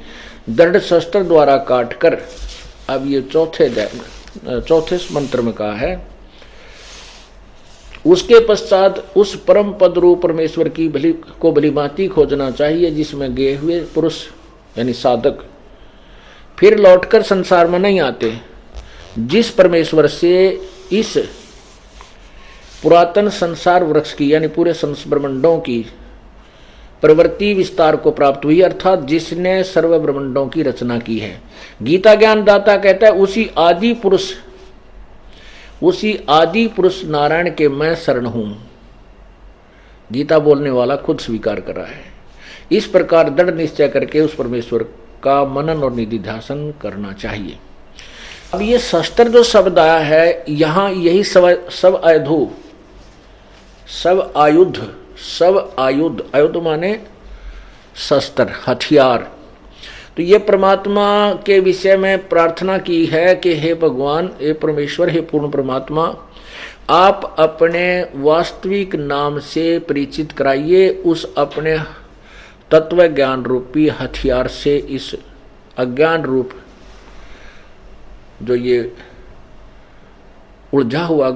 [0.49, 2.17] दृढ़ शस्त्र द्वारा काटकर।
[2.89, 3.69] अब ये चौथे
[4.39, 5.95] चौथे मंत्र में कहा है
[8.07, 13.35] उसके पश्चात उस परम पद रूप परमेश्वर की भली, को भली भांति खोजना चाहिए, जिसमें
[13.35, 14.23] गए हुए पुरुष,
[14.77, 15.45] यानी साधक,
[16.57, 18.37] फिर लौटकर संसार में नहीं आते।
[19.19, 21.17] जिस परमेश्वर से इस
[22.83, 25.85] पुरातन संसार वृक्ष की, यानी पूरे ब्रह्मंडों की
[27.01, 31.41] प्रवृत्ति विस्तार को प्राप्त हुई, अर्थात जिसने सर्व ब्रह्मंडों की रचना की है।
[31.83, 34.33] गीता ज्ञान दाता कहता है, उसी आदि पुरुष
[35.83, 38.71] उसी आदि पुरुष नारायण के मैं शरण हूँ।
[40.11, 42.05] गीता बोलने वाला खुद स्वीकार कर रहा है।
[42.71, 44.83] इस प्रकार दृढ़ निश्चय करके उस परमेश्वर
[45.23, 47.57] का मनन और निधि ध्यान करना चाहिए।
[48.53, 52.49] अब ये शस्त्र जो शब्द आया है, यहाँ यही सब सब आयुधु,
[54.03, 54.77] सब आयुध
[55.37, 56.99] सब आयुध। आयुध माने
[57.95, 59.36] शस्त्र, हथियार।
[60.17, 65.21] तो ये परमात्मा के विषय में प्रार्थना की है कि हे भगवान, हे परमेश्वर, हे
[65.21, 66.05] पूर्ण परमात्मा,
[66.89, 71.77] आप अपने वास्तविक नाम से परिचित कराइए उस अपने
[72.71, 75.13] तत्व ज्ञान रूपी हथियार से इस
[75.77, 76.53] अज्ञान रूप
[78.43, 78.91] जो ये
[80.73, 81.29] उलझा हुआ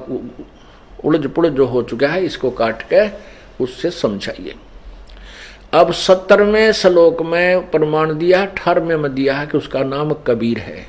[1.03, 3.07] उलझ पुलझ जो हो चुका है, इसको काट के
[3.63, 4.55] उससे समझाइए।
[5.73, 10.85] अब सत्तरवें श्लोक में प्रमाण दिया अठारहवें में दिया है कि उसका नाम कबीर है।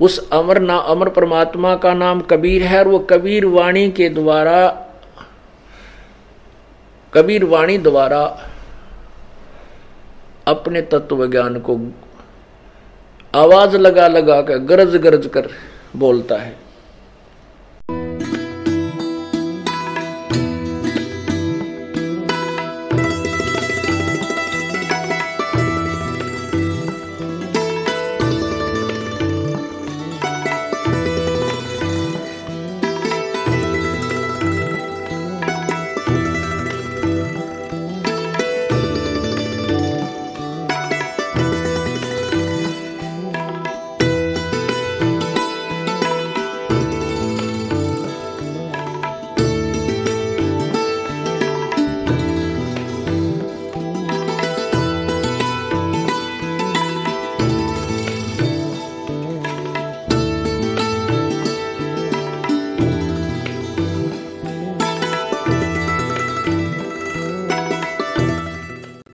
[0.00, 4.68] उस अमर ना, अमर परमात्मा का नाम कबीर है और वो कबीर वाणी के द्वारा,
[7.14, 8.22] कबीर वाणी द्वारा
[10.46, 11.78] अपने तत्व ज्ञान को
[13.34, 15.48] आवाज़ लगा लगा कर गरज गरज कर
[15.96, 16.56] बोलता है।